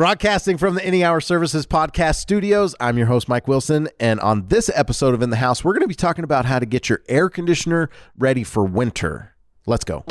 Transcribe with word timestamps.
Broadcasting 0.00 0.56
from 0.56 0.76
the 0.76 0.82
Any 0.82 1.04
Hour 1.04 1.20
Services 1.20 1.66
podcast 1.66 2.16
studios, 2.16 2.74
I'm 2.80 2.96
your 2.96 3.08
host, 3.08 3.28
Mike 3.28 3.46
Wilson. 3.46 3.86
And 4.00 4.18
on 4.20 4.46
this 4.46 4.70
episode 4.74 5.12
of 5.12 5.20
In 5.20 5.28
the 5.28 5.36
House, 5.36 5.62
we're 5.62 5.74
going 5.74 5.82
to 5.82 5.88
be 5.88 5.94
talking 5.94 6.24
about 6.24 6.46
how 6.46 6.58
to 6.58 6.64
get 6.64 6.88
your 6.88 7.02
air 7.06 7.28
conditioner 7.28 7.90
ready 8.16 8.42
for 8.42 8.64
winter. 8.64 9.34
Let's 9.66 9.84
go. 9.84 10.04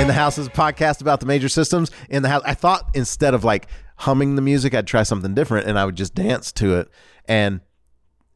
In 0.00 0.08
the 0.08 0.14
House 0.14 0.36
is 0.36 0.48
a 0.48 0.50
podcast 0.50 1.00
about 1.00 1.20
the 1.20 1.26
major 1.26 1.48
systems. 1.48 1.92
In 2.08 2.24
the 2.24 2.28
House, 2.28 2.42
I 2.44 2.54
thought 2.54 2.90
instead 2.92 3.34
of 3.34 3.44
like 3.44 3.68
humming 3.98 4.34
the 4.34 4.42
music, 4.42 4.74
I'd 4.74 4.88
try 4.88 5.04
something 5.04 5.32
different 5.32 5.68
and 5.68 5.78
I 5.78 5.84
would 5.84 5.94
just 5.94 6.16
dance 6.16 6.50
to 6.54 6.74
it. 6.74 6.88
And 7.28 7.60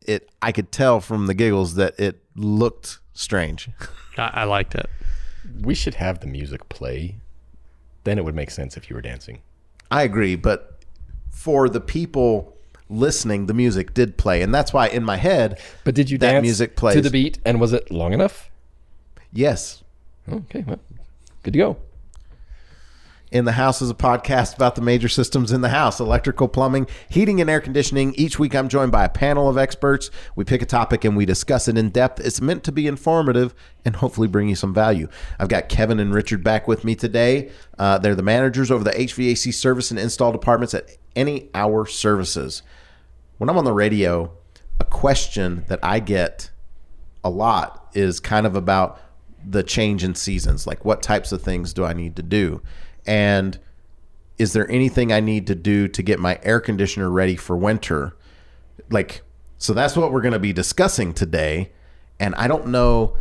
it, 0.07 0.30
I 0.41 0.53
could 0.53 0.71
tell 0.71 1.00
from 1.00 1.27
the 1.27 1.34
giggles 1.34 1.75
that 1.75 1.98
it 1.98 2.23
looked 2.37 3.00
strange. 3.16 3.68
I, 4.16 4.30
I 4.34 4.44
liked 4.44 4.74
it. 4.74 4.88
We 5.60 5.74
should 5.74 5.94
have 5.94 6.20
the 6.20 6.26
music 6.26 6.68
play. 6.68 7.16
Then 8.04 8.18
it 8.18 8.24
would 8.24 8.34
make 8.34 8.50
sense 8.50 8.76
if 8.76 8.88
you 8.88 8.94
were 8.96 9.02
dancing. 9.02 9.43
I 9.90 10.02
agree, 10.02 10.36
but 10.36 10.80
for 11.30 11.68
the 11.68 11.80
people 11.80 12.57
listening, 12.88 13.46
the 13.46 13.54
music 13.54 13.94
did 13.94 14.16
play, 14.16 14.43
and 14.43 14.54
that's 14.54 14.72
why 14.72 14.86
in 14.88 15.02
my 15.04 15.16
head, 15.16 15.60
But 15.84 15.94
did 15.94 16.10
you 16.10 16.18
That 16.18 16.32
dance 16.32 16.43
music 16.43 16.76
plays. 16.76 16.94
to 16.96 17.00
the 17.02 17.10
beat? 17.10 17.38
And 17.44 17.60
was 17.60 17.72
it 17.72 17.90
long 17.90 18.12
enough? 18.12 18.50
yes, 19.32 19.82
Okay, 20.32 20.64
well, 20.66 20.80
good 21.44 21.52
to 21.52 21.58
go. 21.58 21.76
In 23.32 23.44
the 23.44 23.53
House 23.53 23.82
is 23.82 23.90
a 23.90 23.94
podcast 23.94 24.54
about 24.54 24.76
the 24.76 24.80
major 24.80 25.08
systems 25.08 25.50
in 25.50 25.61
the 25.61 25.71
house 25.71 25.98
electrical, 25.98 26.46
plumbing, 26.46 26.86
heating, 27.08 27.40
and 27.40 27.50
air 27.50 27.61
conditioning. 27.61 28.14
Each 28.14 28.39
week, 28.39 28.54
I'm 28.54 28.68
joined 28.68 28.93
by 28.93 29.04
a 29.04 29.08
panel 29.08 29.49
of 29.49 29.58
experts. 29.58 30.12
We 30.36 30.44
pick 30.44 30.62
a 30.62 30.66
topic 30.66 31.04
and 31.04 31.16
we 31.16 31.26
discuss 31.26 31.66
it 31.66 31.76
in 31.76 31.90
depth. 31.90 32.20
It's 32.20 32.41
meant 32.41 32.62
to 32.64 32.72
be 32.72 32.86
informative 32.86 33.52
and 33.84 33.97
hopefully 33.97 34.28
bring 34.28 34.48
you 34.48 34.55
some 34.55 34.72
value. 34.72 35.08
I've 35.41 35.48
got 35.48 35.69
Kevin 35.69 35.98
and 35.98 36.14
Richard 36.14 36.44
back 36.44 36.69
with 36.69 36.84
me 36.84 36.94
today. 36.94 37.50
Uh, 37.77 37.98
they're 37.98 38.14
the 38.14 38.22
managers 38.22 38.70
over 38.70 38.84
the 38.84 38.92
HVAC 38.92 39.52
service 39.52 39.91
and 39.91 39.98
install 39.98 40.30
departments 40.30 40.72
at 40.72 40.88
Any 41.16 41.50
Hour 41.52 41.84
Services. 41.84 42.62
When 43.38 43.50
I'm 43.50 43.58
on 43.58 43.64
the 43.64 43.72
radio, 43.72 44.30
a 44.78 44.84
question 44.84 45.64
that 45.66 45.80
I 45.82 45.98
get 45.98 46.50
a 47.24 47.30
lot 47.30 47.88
is 47.92 48.20
kind 48.20 48.47
of 48.47 48.54
about 48.54 49.00
the 49.44 49.64
change 49.64 50.04
in 50.04 50.14
seasons. 50.14 50.64
Like, 50.64 50.84
what 50.84 51.02
types 51.02 51.32
of 51.32 51.42
things 51.42 51.72
do 51.72 51.84
I 51.84 51.92
need 51.92 52.14
to 52.16 52.22
do? 52.22 52.62
And 53.06 53.58
is 54.38 54.52
there 54.52 54.70
anything 54.70 55.12
I 55.12 55.20
need 55.20 55.46
to 55.46 55.54
do 55.54 55.88
to 55.88 56.02
get 56.02 56.18
my 56.18 56.38
air 56.42 56.60
conditioner 56.60 57.10
ready 57.10 57.36
for 57.36 57.56
winter? 57.56 58.16
Like, 58.90 59.22
so 59.58 59.72
that's 59.72 59.96
what 59.96 60.12
we're 60.12 60.20
going 60.20 60.32
to 60.32 60.38
be 60.38 60.52
discussing 60.52 61.14
today. 61.14 61.72
And 62.20 62.34
I 62.34 62.46
don't 62.48 62.68
know, 62.68 63.16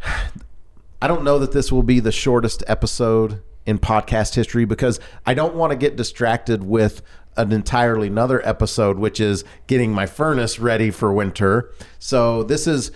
I 1.02 1.08
don't 1.08 1.24
know 1.24 1.38
that 1.38 1.52
this 1.52 1.70
will 1.70 1.82
be 1.82 2.00
the 2.00 2.12
shortest 2.12 2.64
episode 2.66 3.42
in 3.66 3.78
podcast 3.78 4.34
history 4.34 4.64
because 4.64 5.00
I 5.24 5.34
don't 5.34 5.54
want 5.54 5.70
to 5.70 5.76
get 5.76 5.96
distracted 5.96 6.64
with 6.64 7.02
an 7.36 7.52
entirely 7.52 8.08
another 8.08 8.46
episode, 8.46 8.98
which 8.98 9.20
is 9.20 9.44
getting 9.66 9.92
my 9.92 10.06
furnace 10.06 10.58
ready 10.58 10.90
for 10.90 11.12
winter. 11.12 11.70
So 11.98 12.42
this 12.42 12.66
is 12.66 12.90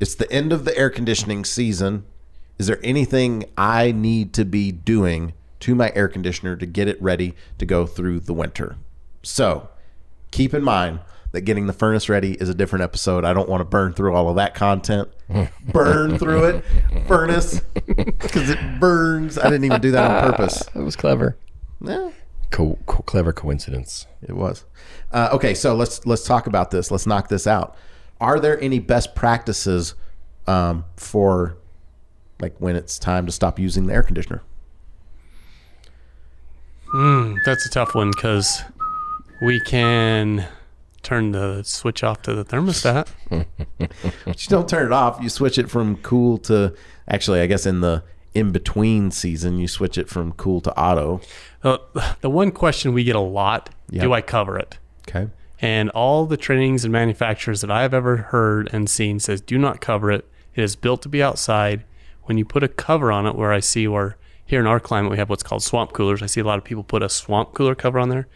it's 0.00 0.14
the 0.14 0.30
end 0.32 0.52
of 0.52 0.64
the 0.64 0.76
air 0.76 0.90
conditioning 0.90 1.44
season. 1.44 2.04
Is 2.58 2.66
there 2.66 2.80
anything 2.82 3.44
I 3.56 3.92
need 3.92 4.32
to 4.34 4.44
be 4.44 4.72
doing 4.72 5.32
to 5.62 5.74
my 5.74 5.90
air 5.94 6.08
conditioner 6.08 6.56
to 6.56 6.66
get 6.66 6.88
it 6.88 7.00
ready 7.02 7.34
to 7.58 7.66
go 7.66 7.86
through 7.86 8.20
the 8.20 8.34
winter? 8.34 8.76
So 9.22 9.68
keep 10.30 10.52
in 10.54 10.62
mind 10.62 11.00
that 11.32 11.42
getting 11.42 11.66
the 11.66 11.72
furnace 11.72 12.08
ready 12.08 12.32
is 12.34 12.48
a 12.48 12.54
different 12.54 12.82
episode. 12.82 13.24
I 13.24 13.32
don't 13.32 13.48
want 13.48 13.60
to 13.62 13.64
burn 13.64 13.94
through 13.94 14.14
all 14.14 14.28
of 14.28 14.36
that 14.36 14.54
content. 14.54 15.08
burn 15.72 16.18
through 16.18 16.44
it, 16.44 16.64
furnace, 17.06 17.60
because 17.86 18.50
it 18.50 18.58
burns. 18.80 19.38
I 19.38 19.44
didn't 19.44 19.64
even 19.64 19.80
do 19.80 19.90
that 19.92 20.10
on 20.10 20.30
purpose. 20.32 20.62
That 20.74 20.82
was 20.82 20.94
clever. 20.96 21.38
Yeah, 21.80 22.10
Co- 22.50 22.78
co- 22.86 23.02
clever 23.02 23.32
coincidence. 23.32 24.06
it 24.22 24.34
was. 24.36 24.64
Uh, 25.10 25.30
okay, 25.32 25.54
so 25.54 25.74
let's 25.74 26.04
let's 26.06 26.24
talk 26.24 26.46
about 26.46 26.70
this. 26.70 26.90
Let's 26.90 27.06
knock 27.06 27.28
this 27.28 27.46
out. 27.46 27.76
Are 28.20 28.38
there 28.38 28.60
any 28.60 28.78
best 28.78 29.14
practices 29.14 29.94
um, 30.46 30.84
for 30.96 31.56
like 32.40 32.54
when 32.58 32.76
it's 32.76 32.98
time 32.98 33.24
to 33.26 33.32
stop 33.32 33.58
using 33.58 33.86
the 33.86 33.94
air 33.94 34.02
conditioner? 34.02 34.42
Mm, 36.92 37.38
that's 37.44 37.64
a 37.66 37.70
tough 37.70 37.94
one 37.94 38.10
because 38.10 38.62
we 39.40 39.60
can 39.60 40.46
turn 41.02 41.32
the 41.32 41.62
switch 41.62 42.04
off 42.04 42.22
to 42.22 42.34
the 42.34 42.44
thermostat. 42.44 43.08
But 44.24 44.42
you 44.44 44.48
don't 44.48 44.68
turn 44.68 44.86
it 44.86 44.92
off. 44.92 45.18
You 45.20 45.28
switch 45.28 45.58
it 45.58 45.68
from 45.68 45.96
cool 45.98 46.38
to 46.38 46.74
actually, 47.08 47.40
I 47.40 47.46
guess 47.46 47.66
in 47.66 47.80
the 47.80 48.04
in 48.32 48.52
between 48.52 49.10
season, 49.10 49.58
you 49.58 49.68
switch 49.68 49.98
it 49.98 50.08
from 50.08 50.32
cool 50.32 50.60
to 50.62 50.78
auto. 50.78 51.20
Uh, 51.62 51.78
the 52.20 52.30
one 52.30 52.52
question 52.52 52.92
we 52.92 53.04
get 53.04 53.16
a 53.16 53.20
lot: 53.20 53.70
Yep. 53.90 54.02
Do 54.02 54.12
I 54.12 54.20
cover 54.20 54.58
it? 54.58 54.78
Okay. 55.08 55.28
And 55.60 55.90
all 55.90 56.26
the 56.26 56.36
trainings 56.36 56.84
and 56.84 56.92
manufacturers 56.92 57.60
that 57.60 57.70
I've 57.70 57.92
ever 57.92 58.16
heard 58.16 58.70
and 58.72 58.88
seen 58.88 59.20
says 59.20 59.40
do 59.40 59.58
not 59.58 59.80
cover 59.80 60.10
it. 60.10 60.26
It 60.54 60.62
is 60.62 60.76
built 60.76 61.02
to 61.02 61.08
be 61.08 61.22
outside. 61.22 61.84
When 62.24 62.38
you 62.38 62.44
put 62.44 62.62
a 62.62 62.68
cover 62.68 63.10
on 63.10 63.26
it, 63.26 63.34
where 63.34 63.52
I 63.52 63.60
see 63.60 63.88
where 63.88 64.16
here 64.46 64.60
in 64.60 64.66
our 64.66 64.80
climate 64.80 65.10
we 65.10 65.16
have 65.18 65.30
what's 65.30 65.42
called 65.42 65.62
swamp 65.62 65.92
coolers. 65.92 66.22
I 66.22 66.26
see 66.26 66.40
a 66.40 66.44
lot 66.44 66.58
of 66.58 66.64
people 66.64 66.82
put 66.84 67.02
a 67.02 67.08
swamp 67.08 67.52
cooler 67.54 67.74
cover 67.74 67.98
on 67.98 68.08
there. 68.08 68.28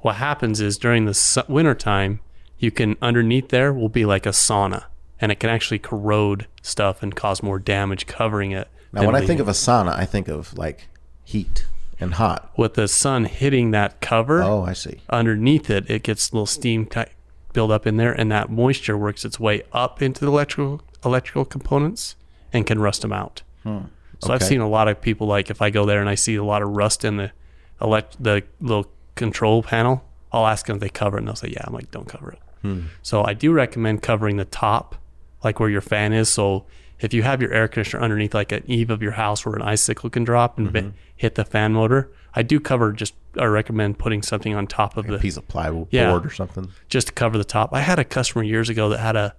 What 0.00 0.16
happens 0.16 0.60
is 0.60 0.76
during 0.76 1.06
the 1.06 1.44
winter 1.48 1.74
time, 1.74 2.20
you 2.58 2.70
can 2.70 2.96
underneath 3.00 3.48
there 3.48 3.72
will 3.72 3.88
be 3.88 4.04
like 4.04 4.26
a 4.26 4.30
sauna, 4.30 4.84
and 5.20 5.32
it 5.32 5.40
can 5.40 5.50
actually 5.50 5.78
corrode 5.78 6.46
stuff 6.62 7.02
and 7.02 7.14
cause 7.16 7.42
more 7.42 7.58
damage 7.58 8.06
covering 8.06 8.52
it. 8.52 8.68
Now, 8.92 9.06
when 9.06 9.14
I 9.16 9.26
think 9.26 9.40
of 9.40 9.48
a 9.48 9.52
sauna, 9.52 9.96
I 9.96 10.04
think 10.04 10.28
of 10.28 10.56
like 10.56 10.88
heat 11.24 11.66
and 11.98 12.14
hot. 12.14 12.52
with 12.56 12.74
the 12.74 12.86
sun 12.88 13.24
hitting 13.24 13.70
that 13.70 14.00
cover, 14.00 14.42
Oh, 14.42 14.62
I 14.64 14.72
see. 14.72 15.00
underneath 15.08 15.70
it, 15.70 15.88
it 15.90 16.02
gets 16.02 16.30
a 16.30 16.34
little 16.34 16.46
steam 16.46 16.84
ki- 16.86 17.04
build 17.52 17.70
up 17.70 17.86
in 17.86 17.96
there, 17.96 18.12
and 18.12 18.30
that 18.30 18.50
moisture 18.50 18.98
works 18.98 19.24
its 19.24 19.40
way 19.40 19.62
up 19.72 20.02
into 20.02 20.20
the 20.20 20.30
electrical 20.30 20.82
electrical 21.04 21.44
components 21.44 22.14
and 22.52 22.66
can 22.66 22.78
rust 22.78 23.02
them 23.02 23.12
out. 23.12 23.42
Hmm. 23.62 23.78
So 24.20 24.32
I've 24.32 24.42
seen 24.42 24.60
a 24.60 24.68
lot 24.68 24.88
of 24.88 25.00
people 25.00 25.26
like 25.26 25.50
if 25.50 25.60
I 25.62 25.70
go 25.70 25.86
there 25.86 26.00
and 26.00 26.08
I 26.08 26.14
see 26.14 26.36
a 26.36 26.44
lot 26.44 26.62
of 26.62 26.70
rust 26.70 27.04
in 27.04 27.16
the 27.16 27.32
elect 27.80 28.22
the 28.22 28.42
little 28.60 28.86
control 29.14 29.62
panel, 29.62 30.04
I'll 30.32 30.46
ask 30.46 30.66
them 30.66 30.76
if 30.76 30.80
they 30.80 30.88
cover 30.88 31.16
it, 31.16 31.20
and 31.20 31.28
they'll 31.28 31.36
say, 31.36 31.48
"Yeah." 31.48 31.62
I'm 31.64 31.74
like, 31.74 31.90
"Don't 31.90 32.08
cover 32.08 32.32
it." 32.32 32.38
Hmm. 32.62 32.80
So 33.02 33.24
I 33.24 33.34
do 33.34 33.52
recommend 33.52 34.02
covering 34.02 34.36
the 34.36 34.44
top, 34.44 34.96
like 35.42 35.60
where 35.60 35.68
your 35.68 35.80
fan 35.80 36.12
is. 36.12 36.28
So 36.28 36.64
if 37.00 37.12
you 37.12 37.22
have 37.22 37.42
your 37.42 37.52
air 37.52 37.68
conditioner 37.68 38.02
underneath, 38.02 38.34
like 38.34 38.52
an 38.52 38.62
eave 38.66 38.90
of 38.90 39.02
your 39.02 39.12
house 39.12 39.44
where 39.44 39.54
an 39.54 39.62
icicle 39.62 40.08
can 40.10 40.24
drop 40.24 40.56
and 40.58 40.68
mm-hmm. 40.72 40.88
bi- 40.88 40.94
hit 41.16 41.34
the 41.34 41.44
fan 41.44 41.72
motor, 41.72 42.10
I 42.34 42.42
do 42.42 42.60
cover 42.60 42.92
just. 42.92 43.14
I 43.36 43.46
recommend 43.46 43.98
putting 43.98 44.22
something 44.22 44.54
on 44.54 44.68
top 44.68 44.96
of 44.96 45.08
A 45.08 45.12
the 45.12 45.18
piece 45.18 45.36
of 45.36 45.48
plywood 45.48 45.88
Yeah. 45.90 46.10
board 46.10 46.24
or 46.24 46.30
something. 46.30 46.70
just 46.88 47.08
to 47.08 47.12
cover 47.12 47.36
the 47.36 47.44
top. 47.44 47.70
I 47.72 47.80
had 47.80 47.98
a 47.98 48.04
customer 48.04 48.44
years 48.44 48.68
ago 48.68 48.88
that 48.90 48.98
had 48.98 49.16
a 49.16 49.34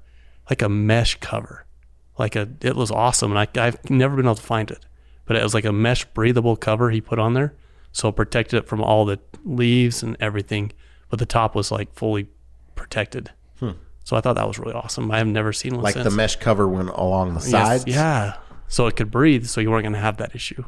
like 0.50 0.62
a 0.62 0.68
mesh 0.70 1.16
cover, 1.22 1.65
like 2.18 2.36
a 2.36 2.50
it 2.62 2.76
was 2.76 2.92
awesome, 2.92 3.32
and 3.36 3.40
I, 3.40 3.66
I've 3.68 3.90
never 3.90 4.16
been 4.16 4.26
able 4.26 4.36
to 4.36 4.42
find 4.42 4.72
it, 4.72 4.86
but 5.26 5.36
it 5.38 5.44
was 5.44 5.54
like 5.54 5.66
a 5.66 5.72
mesh 5.74 6.06
breathable 6.06 6.56
cover 6.56 6.90
he 6.92 7.02
put 7.02 7.20
on 7.20 7.34
there, 7.34 7.54
so 7.92 8.10
it 8.10 8.16
protected 8.16 8.60
it 8.60 8.68
from 8.68 8.82
all 8.82 9.06
the 9.06 9.20
leaves 9.44 10.02
and 10.04 10.16
everything, 10.20 10.72
but 11.10 11.20
the 11.20 11.26
top 11.26 11.56
was 11.56 11.72
like 11.72 11.94
fully 11.94 12.28
protected. 12.76 13.32
So 14.08 14.16
I 14.16 14.22
thought 14.22 14.36
that 14.36 14.48
was 14.48 14.60
really 14.60 14.74
awesome. 14.76 15.10
I 15.10 15.18
have 15.18 15.26
never 15.26 15.52
seen 15.52 15.72
one 15.72 15.80
Hmm. 15.80 15.84
Like 15.86 15.94
since. 15.96 16.04
the 16.08 16.16
mesh 16.16 16.36
cover 16.36 16.68
went 16.68 16.90
along 16.90 17.30
the 17.34 17.40
Yes, 17.40 17.50
sides. 17.50 17.88
yeah, 17.88 18.36
so 18.68 18.86
it 18.86 18.96
could 18.96 19.10
breathe, 19.10 19.48
so 19.48 19.60
you 19.62 19.72
weren't 19.72 19.82
going 19.84 19.94
to 19.94 20.00
have 20.00 20.18
that 20.18 20.36
issue. 20.36 20.64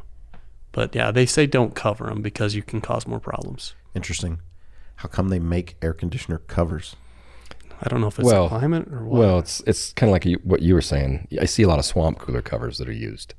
But 0.72 0.92
yeah, 0.92 1.12
they 1.12 1.24
say 1.24 1.46
don't 1.46 1.72
cover 1.72 2.06
them 2.06 2.20
because 2.20 2.56
you 2.56 2.62
can 2.64 2.80
cause 2.80 3.06
more 3.06 3.20
problems. 3.20 3.74
Interesting. 3.94 4.40
How 4.96 5.08
come 5.08 5.28
they 5.28 5.38
make 5.38 5.76
air 5.80 5.92
conditioner 5.92 6.38
covers? 6.38 6.96
I 7.80 7.88
don't 7.88 8.00
know 8.00 8.08
if 8.08 8.18
it's 8.18 8.26
Well, 8.26 8.48
climate 8.48 8.88
or 8.92 9.04
what. 9.04 9.18
Well, 9.18 9.38
it's 9.38 9.60
it's 9.66 9.92
kind 9.92 10.08
of 10.10 10.12
like 10.12 10.24
you, 10.24 10.38
what 10.42 10.62
you 10.62 10.74
were 10.74 10.82
saying. 10.82 11.28
I 11.40 11.44
see 11.44 11.62
a 11.62 11.68
lot 11.68 11.78
of 11.78 11.84
swamp 11.84 12.18
cooler 12.18 12.42
covers 12.42 12.78
that 12.78 12.88
are 12.88 12.92
used. 12.92 13.34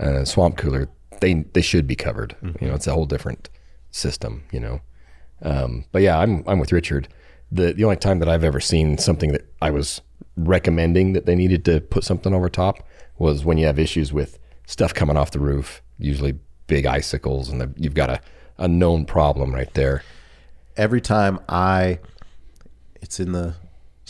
Uh, 0.00 0.24
swamp 0.24 0.56
cooler, 0.56 0.88
they 1.20 1.34
they 1.52 1.60
should 1.60 1.86
be 1.86 1.96
covered. 1.96 2.34
You 2.60 2.68
know, 2.68 2.74
it's 2.74 2.86
a 2.86 2.92
whole 2.92 3.06
different 3.06 3.48
system. 3.90 4.44
You 4.50 4.60
know, 4.60 4.80
um, 5.42 5.84
but 5.92 6.02
yeah, 6.02 6.18
I'm 6.18 6.42
I'm 6.46 6.58
with 6.58 6.72
Richard. 6.72 7.08
The 7.50 7.72
the 7.72 7.84
only 7.84 7.96
time 7.96 8.18
that 8.20 8.28
I've 8.28 8.44
ever 8.44 8.60
seen 8.60 8.98
something 8.98 9.32
that 9.32 9.46
I 9.60 9.70
was 9.70 10.00
recommending 10.36 11.12
that 11.12 11.26
they 11.26 11.34
needed 11.34 11.64
to 11.66 11.80
put 11.80 12.04
something 12.04 12.32
over 12.32 12.48
top 12.48 12.86
was 13.18 13.44
when 13.44 13.58
you 13.58 13.66
have 13.66 13.78
issues 13.78 14.12
with 14.12 14.38
stuff 14.66 14.94
coming 14.94 15.16
off 15.16 15.32
the 15.32 15.38
roof, 15.38 15.82
usually 15.98 16.38
big 16.66 16.86
icicles, 16.86 17.50
and 17.50 17.60
the, 17.60 17.70
you've 17.76 17.94
got 17.94 18.08
a, 18.08 18.20
a 18.56 18.66
known 18.66 19.04
problem 19.04 19.54
right 19.54 19.72
there. 19.74 20.02
Every 20.76 21.02
time 21.02 21.38
I, 21.48 21.98
it's 23.02 23.20
in 23.20 23.32
the 23.32 23.54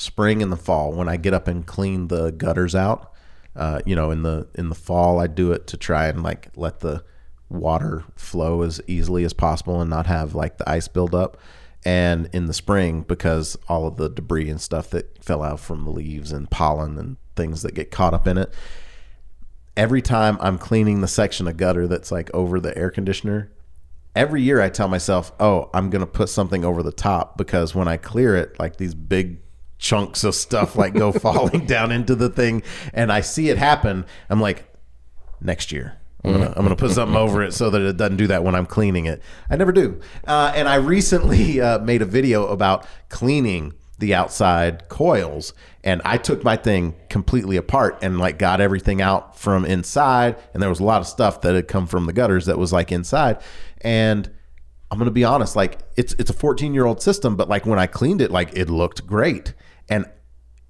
spring 0.02 0.42
and 0.42 0.50
the 0.50 0.56
fall 0.56 0.92
when 0.92 1.08
I 1.08 1.16
get 1.16 1.32
up 1.32 1.48
and 1.48 1.64
clean 1.64 2.08
the 2.08 2.32
gutters 2.32 2.74
out. 2.74 3.12
Uh, 3.54 3.80
you 3.86 3.94
know, 3.94 4.10
in 4.10 4.22
the 4.22 4.48
in 4.54 4.68
the 4.68 4.74
fall, 4.74 5.20
I 5.20 5.26
do 5.26 5.52
it 5.52 5.66
to 5.68 5.76
try 5.76 6.08
and 6.08 6.22
like 6.22 6.48
let 6.56 6.80
the 6.80 7.04
water 7.48 8.04
flow 8.16 8.62
as 8.62 8.80
easily 8.86 9.24
as 9.24 9.32
possible 9.32 9.80
and 9.80 9.90
not 9.90 10.06
have 10.06 10.34
like 10.34 10.58
the 10.58 10.68
ice 10.68 10.88
build 10.88 11.14
up. 11.14 11.38
And 11.84 12.28
in 12.32 12.46
the 12.46 12.54
spring, 12.54 13.02
because 13.02 13.56
all 13.68 13.86
of 13.86 13.96
the 13.96 14.08
debris 14.08 14.48
and 14.48 14.60
stuff 14.60 14.90
that 14.90 15.22
fell 15.22 15.42
out 15.42 15.60
from 15.60 15.84
the 15.84 15.90
leaves 15.90 16.32
and 16.32 16.50
pollen 16.50 16.96
and 16.96 17.16
things 17.34 17.62
that 17.62 17.74
get 17.74 17.90
caught 17.90 18.14
up 18.14 18.26
in 18.26 18.38
it, 18.38 18.54
every 19.76 20.00
time 20.00 20.38
I'm 20.40 20.58
cleaning 20.58 21.00
the 21.00 21.08
section 21.08 21.48
of 21.48 21.56
gutter 21.56 21.86
that's 21.86 22.12
like 22.12 22.30
over 22.32 22.60
the 22.60 22.76
air 22.78 22.90
conditioner, 22.90 23.50
every 24.14 24.42
year 24.42 24.60
I 24.60 24.70
tell 24.70 24.88
myself, 24.88 25.32
"Oh, 25.40 25.70
I'm 25.74 25.90
going 25.90 26.00
to 26.00 26.06
put 26.06 26.28
something 26.28 26.64
over 26.64 26.82
the 26.82 26.92
top 26.92 27.36
because 27.36 27.74
when 27.74 27.88
I 27.88 27.96
clear 27.96 28.36
it, 28.36 28.58
like 28.58 28.76
these 28.76 28.94
big 28.94 29.38
chunks 29.82 30.22
of 30.22 30.34
stuff 30.34 30.76
like 30.76 30.94
go 30.94 31.10
falling 31.26 31.66
down 31.66 31.90
into 31.90 32.14
the 32.14 32.28
thing 32.28 32.62
and 32.94 33.12
I 33.12 33.20
see 33.20 33.50
it 33.50 33.58
happen, 33.58 34.06
I'm 34.30 34.40
like 34.40 34.64
next 35.40 35.72
year. 35.72 35.98
I'm 36.24 36.32
gonna, 36.34 36.52
I'm 36.56 36.62
gonna 36.62 36.76
put 36.76 36.92
something 36.92 37.16
over 37.16 37.42
it 37.42 37.52
so 37.52 37.68
that 37.70 37.82
it 37.82 37.96
doesn't 37.96 38.16
do 38.16 38.28
that 38.28 38.44
when 38.44 38.54
I'm 38.54 38.64
cleaning 38.64 39.06
it. 39.06 39.20
I 39.50 39.56
never 39.56 39.72
do. 39.72 40.00
Uh, 40.24 40.52
and 40.54 40.68
I 40.68 40.76
recently 40.76 41.60
uh, 41.60 41.80
made 41.80 42.00
a 42.00 42.04
video 42.04 42.46
about 42.46 42.86
cleaning 43.08 43.74
the 43.98 44.14
outside 44.14 44.88
coils, 44.88 45.52
and 45.82 46.00
I 46.04 46.18
took 46.18 46.44
my 46.44 46.56
thing 46.56 46.94
completely 47.08 47.56
apart 47.56 47.98
and 48.02 48.20
like 48.20 48.38
got 48.38 48.60
everything 48.60 49.02
out 49.02 49.36
from 49.36 49.64
inside. 49.64 50.36
And 50.54 50.62
there 50.62 50.70
was 50.70 50.78
a 50.78 50.84
lot 50.84 51.00
of 51.00 51.08
stuff 51.08 51.40
that 51.40 51.56
had 51.56 51.66
come 51.66 51.88
from 51.88 52.06
the 52.06 52.12
gutters 52.12 52.46
that 52.46 52.56
was 52.56 52.72
like 52.72 52.92
inside. 52.92 53.38
And 53.80 54.30
I'm 54.92 54.98
gonna 54.98 55.10
be 55.10 55.24
honest, 55.24 55.56
like 55.56 55.80
it's 55.96 56.12
it's 56.20 56.30
a 56.30 56.34
14 56.34 56.72
year 56.72 56.86
old 56.86 57.02
system, 57.02 57.34
but 57.34 57.48
like 57.48 57.66
when 57.66 57.80
I 57.80 57.88
cleaned 57.88 58.20
it, 58.20 58.30
like 58.30 58.56
it 58.56 58.70
looked 58.70 59.06
great, 59.08 59.54
and 59.92 60.06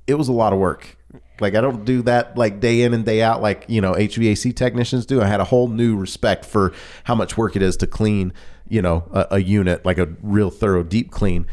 it 0.07 0.15
was 0.15 0.29
a 0.29 0.33
lot 0.33 0.53
of 0.53 0.59
work. 0.59 0.97
Like 1.41 1.55
I 1.55 1.61
don't 1.61 1.85
do 1.85 2.03
that 2.03 2.37
like 2.37 2.61
day 2.61 2.83
in 2.83 2.93
and 2.93 3.05
day 3.05 3.23
out 3.23 3.41
like 3.41 3.65
you 3.69 3.81
know 3.81 3.93
HVAC 3.93 4.55
technicians 4.55 5.07
do. 5.07 5.23
I 5.23 5.27
had 5.27 5.41
a 5.41 5.45
whole 5.45 5.69
new 5.69 5.97
respect 5.97 6.45
for 6.45 6.73
how 7.05 7.15
much 7.15 7.37
work 7.37 7.57
it 7.57 7.63
is 7.63 7.77
to 7.79 7.87
clean 7.87 8.33
you 8.69 8.83
know 8.83 9.09
a, 9.13 9.27
a 9.33 9.39
unit 9.39 9.85
like 9.85 9.99
a 9.99 10.09
real 10.23 10.51
thorough 10.51 10.83
deep 10.83 11.11
clean. 11.11 11.47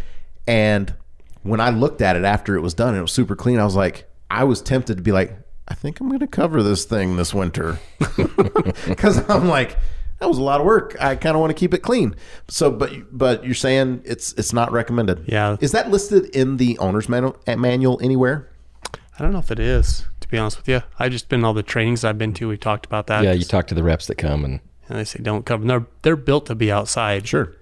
And 0.48 0.94
when 1.44 1.60
I 1.60 1.70
looked 1.70 2.02
at 2.02 2.16
it 2.16 2.24
after 2.24 2.56
it 2.56 2.62
was 2.62 2.74
done 2.74 2.90
and 2.90 2.98
it 2.98 3.02
was 3.02 3.12
super 3.12 3.36
clean, 3.36 3.60
I 3.60 3.66
was 3.66 3.76
like, 3.76 4.10
I 4.32 4.44
was 4.44 4.62
tempted 4.62 4.98
to 4.98 5.04
be 5.04 5.12
like, 5.12 5.38
I 5.68 5.76
think 5.76 6.00
I'm 6.00 6.08
going 6.08 6.20
to 6.20 6.28
cover 6.28 6.64
this 6.64 6.86
thing 6.86 7.18
this 7.18 7.34
winter 7.34 7.80
because 8.88 9.30
I'm 9.30 9.48
like. 9.48 9.78
That 10.20 10.28
was 10.28 10.38
a 10.38 10.44
lot 10.44 10.60
of 10.60 10.66
work. 10.66 10.98
I 11.00 11.16
kind 11.16 11.36
of 11.36 11.40
want 11.40 11.52
to 11.52 11.54
keep 11.54 11.74
it 11.74 11.80
clean. 11.80 12.16
So, 12.50 12.72
but 12.72 12.92
but 13.18 13.46
you're 13.46 13.54
saying 13.54 14.02
it's 14.06 14.34
it's 14.34 14.54
not 14.54 14.72
recommended. 14.72 15.24
Yeah. 15.28 15.56
Is 15.62 15.72
that 15.72 15.90
listed 15.90 16.26
in 16.36 16.58
the 16.58 16.78
owner's 16.80 17.08
manual, 17.08 17.38
eh, 17.48 17.56
manual 17.56 18.00
anywhere? 18.04 18.50
I 18.84 19.24
don't 19.24 19.32
know 19.32 19.40
if 19.40 19.52
it 19.52 19.60
is, 19.60 20.06
to 20.22 20.28
be 20.28 20.38
honest 20.38 20.58
with 20.58 20.68
you. 20.68 20.82
I've 20.98 21.12
just 21.12 21.30
been 21.30 21.44
all 21.44 21.54
the 21.54 21.64
trainings 21.64 22.04
I've 22.04 22.18
been 22.18 22.34
to. 22.36 22.48
We 22.48 22.58
talked 22.58 22.86
about 22.86 23.08
that. 23.08 23.24
Yeah, 23.24 23.34
you 23.34 23.46
talk 23.46 23.68
to 23.68 23.76
the 23.76 23.84
reps 23.84 24.08
that 24.08 24.16
come 24.16 24.44
and 24.46 24.60
and 24.90 24.98
they 24.98 25.06
say 25.06 25.20
don't 25.22 25.46
cover. 25.46 25.66
They're 25.66 25.86
they're 26.02 26.16
built 26.16 26.48
to 26.48 26.56
be 26.56 26.72
outside. 26.72 27.28
Sure. 27.28 27.56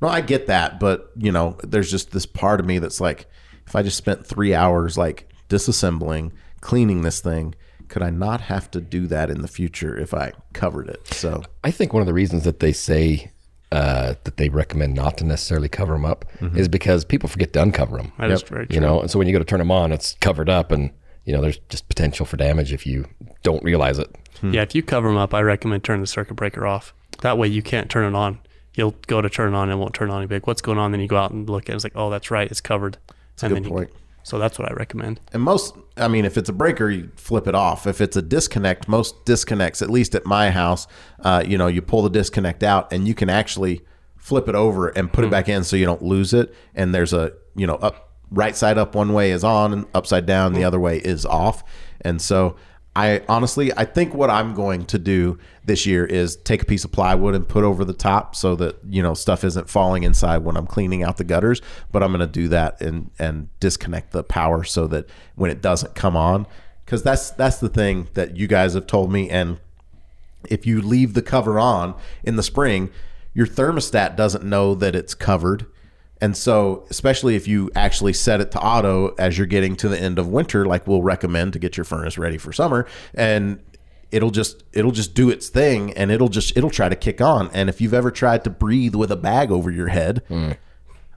No, 0.00 0.08
I 0.08 0.20
get 0.20 0.48
that, 0.48 0.80
but 0.80 1.12
you 1.16 1.30
know, 1.30 1.56
there's 1.62 1.90
just 1.90 2.10
this 2.10 2.26
part 2.26 2.58
of 2.58 2.66
me 2.66 2.80
that's 2.80 3.00
like, 3.00 3.26
if 3.66 3.76
I 3.76 3.82
just 3.82 3.96
spent 3.96 4.26
three 4.26 4.52
hours 4.52 4.98
like 4.98 5.28
disassembling, 5.48 6.32
cleaning 6.60 7.02
this 7.02 7.20
thing, 7.20 7.54
could 7.92 8.02
I 8.02 8.08
not 8.08 8.40
have 8.40 8.70
to 8.70 8.80
do 8.80 9.06
that 9.08 9.28
in 9.28 9.42
the 9.42 9.48
future 9.48 9.94
if 9.98 10.14
I 10.14 10.32
covered 10.54 10.88
it? 10.88 11.06
So 11.08 11.42
I 11.62 11.70
think 11.70 11.92
one 11.92 12.00
of 12.00 12.06
the 12.06 12.14
reasons 12.14 12.44
that 12.44 12.58
they 12.60 12.72
say 12.72 13.30
uh, 13.70 14.14
that 14.24 14.38
they 14.38 14.48
recommend 14.48 14.94
not 14.94 15.18
to 15.18 15.24
necessarily 15.24 15.68
cover 15.68 15.92
them 15.92 16.06
up 16.06 16.24
is 16.56 16.68
because 16.68 17.04
people 17.04 17.28
forget 17.28 17.52
to 17.52 17.60
uncover 17.60 17.98
them. 17.98 18.10
That 18.18 18.30
is 18.30 18.40
very 18.40 18.66
true. 18.66 18.74
You 18.74 18.80
know, 18.80 19.02
and 19.02 19.10
so 19.10 19.18
when 19.18 19.28
you 19.28 19.34
go 19.34 19.38
to 19.38 19.44
turn 19.44 19.58
them 19.58 19.70
on, 19.70 19.92
it's 19.92 20.16
covered 20.22 20.48
up, 20.48 20.72
and 20.72 20.90
you 21.26 21.34
know 21.34 21.42
there's 21.42 21.58
just 21.68 21.86
potential 21.86 22.24
for 22.24 22.38
damage 22.38 22.72
if 22.72 22.86
you 22.86 23.04
don't 23.42 23.62
realize 23.62 23.98
it. 23.98 24.10
Yeah, 24.42 24.62
if 24.62 24.74
you 24.74 24.82
cover 24.82 25.08
them 25.08 25.18
up, 25.18 25.34
I 25.34 25.42
recommend 25.42 25.84
turning 25.84 26.00
the 26.00 26.06
circuit 26.06 26.34
breaker 26.34 26.66
off. 26.66 26.94
That 27.20 27.36
way 27.36 27.48
you 27.48 27.62
can't 27.62 27.90
turn 27.90 28.12
it 28.12 28.16
on. 28.16 28.38
You'll 28.74 28.96
go 29.06 29.20
to 29.20 29.28
turn 29.28 29.52
it 29.52 29.56
on 29.56 29.68
and 29.68 29.78
it 29.78 29.80
won't 29.80 29.94
turn 29.94 30.08
on. 30.10 30.22
You'll 30.22 30.28
be 30.28 30.36
like, 30.36 30.46
what's 30.46 30.62
going 30.62 30.78
on? 30.78 30.92
Then 30.92 31.00
you 31.02 31.08
go 31.08 31.18
out 31.18 31.30
and 31.30 31.48
look 31.48 31.64
at 31.64 31.72
it. 31.72 31.74
It's 31.74 31.84
like, 31.84 31.92
oh, 31.94 32.08
that's 32.08 32.30
right. 32.30 32.50
It's 32.50 32.62
covered. 32.62 32.96
a 32.96 33.44
and 33.44 33.54
good 33.54 33.64
then 33.64 33.70
point. 33.70 33.90
You, 33.90 33.96
so 34.22 34.38
that's 34.38 34.58
what 34.58 34.70
I 34.70 34.74
recommend. 34.74 35.20
And 35.32 35.42
most, 35.42 35.76
I 35.96 36.08
mean, 36.08 36.24
if 36.24 36.36
it's 36.36 36.48
a 36.48 36.52
breaker, 36.52 36.88
you 36.90 37.10
flip 37.16 37.46
it 37.46 37.54
off. 37.54 37.86
If 37.86 38.00
it's 38.00 38.16
a 38.16 38.22
disconnect, 38.22 38.88
most 38.88 39.24
disconnects, 39.24 39.82
at 39.82 39.90
least 39.90 40.14
at 40.14 40.24
my 40.24 40.50
house, 40.50 40.86
uh, 41.20 41.42
you 41.46 41.58
know, 41.58 41.66
you 41.66 41.82
pull 41.82 42.02
the 42.02 42.10
disconnect 42.10 42.62
out 42.62 42.92
and 42.92 43.06
you 43.08 43.14
can 43.14 43.28
actually 43.28 43.82
flip 44.16 44.48
it 44.48 44.54
over 44.54 44.88
and 44.88 45.12
put 45.12 45.24
it 45.24 45.30
back 45.30 45.48
in 45.48 45.64
so 45.64 45.74
you 45.76 45.84
don't 45.84 46.02
lose 46.02 46.32
it. 46.32 46.54
And 46.74 46.94
there's 46.94 47.12
a, 47.12 47.32
you 47.56 47.66
know, 47.66 47.74
up 47.76 48.10
right 48.30 48.56
side 48.56 48.78
up 48.78 48.94
one 48.94 49.12
way 49.12 49.30
is 49.30 49.44
on 49.44 49.72
and 49.72 49.86
upside 49.94 50.24
down 50.24 50.54
the 50.54 50.64
other 50.64 50.80
way 50.80 50.98
is 50.98 51.26
off. 51.26 51.62
And 52.00 52.20
so 52.20 52.56
I 52.94 53.22
honestly, 53.26 53.72
I 53.74 53.86
think 53.86 54.12
what 54.12 54.28
I'm 54.28 54.52
going 54.52 54.84
to 54.86 54.98
do 54.98 55.38
this 55.64 55.86
year 55.86 56.04
is 56.04 56.36
take 56.36 56.62
a 56.62 56.66
piece 56.66 56.84
of 56.84 56.92
plywood 56.92 57.34
and 57.34 57.48
put 57.48 57.64
over 57.64 57.84
the 57.84 57.94
top 57.94 58.36
so 58.36 58.54
that 58.56 58.76
you 58.86 59.02
know 59.02 59.14
stuff 59.14 59.44
isn't 59.44 59.70
falling 59.70 60.02
inside 60.02 60.38
when 60.38 60.56
I'm 60.58 60.66
cleaning 60.66 61.02
out 61.02 61.16
the 61.16 61.24
gutters. 61.24 61.62
But 61.90 62.02
I'm 62.02 62.10
going 62.10 62.20
to 62.20 62.26
do 62.26 62.48
that 62.48 62.80
and 62.82 63.10
and 63.18 63.48
disconnect 63.60 64.12
the 64.12 64.22
power 64.22 64.62
so 64.62 64.86
that 64.88 65.06
when 65.36 65.50
it 65.50 65.62
doesn't 65.62 65.94
come 65.94 66.16
on, 66.16 66.46
because 66.84 67.02
that's 67.02 67.30
that's 67.30 67.58
the 67.58 67.70
thing 67.70 68.08
that 68.12 68.36
you 68.36 68.46
guys 68.46 68.74
have 68.74 68.86
told 68.86 69.10
me. 69.10 69.30
And 69.30 69.58
if 70.50 70.66
you 70.66 70.82
leave 70.82 71.14
the 71.14 71.22
cover 71.22 71.58
on 71.58 71.94
in 72.22 72.36
the 72.36 72.42
spring, 72.42 72.90
your 73.32 73.46
thermostat 73.46 74.16
doesn't 74.16 74.44
know 74.44 74.74
that 74.74 74.94
it's 74.94 75.14
covered. 75.14 75.64
And 76.22 76.36
so, 76.36 76.86
especially 76.88 77.34
if 77.34 77.48
you 77.48 77.68
actually 77.74 78.12
set 78.12 78.40
it 78.40 78.52
to 78.52 78.60
auto 78.60 79.08
as 79.18 79.36
you're 79.36 79.46
getting 79.48 79.74
to 79.76 79.88
the 79.88 80.00
end 80.00 80.20
of 80.20 80.28
winter, 80.28 80.64
like 80.64 80.86
we'll 80.86 81.02
recommend 81.02 81.52
to 81.54 81.58
get 81.58 81.76
your 81.76 81.82
furnace 81.82 82.16
ready 82.16 82.38
for 82.38 82.52
summer, 82.52 82.86
and 83.12 83.60
it'll 84.12 84.30
just 84.30 84.62
it'll 84.72 84.92
just 84.92 85.14
do 85.14 85.30
its 85.30 85.48
thing 85.48 85.92
and 85.94 86.12
it'll 86.12 86.28
just 86.28 86.56
it'll 86.56 86.70
try 86.70 86.88
to 86.88 86.94
kick 86.94 87.20
on. 87.20 87.50
And 87.52 87.68
if 87.68 87.80
you've 87.80 87.92
ever 87.92 88.12
tried 88.12 88.44
to 88.44 88.50
breathe 88.50 88.94
with 88.94 89.10
a 89.10 89.16
bag 89.16 89.50
over 89.50 89.68
your 89.68 89.88
head, 89.88 90.22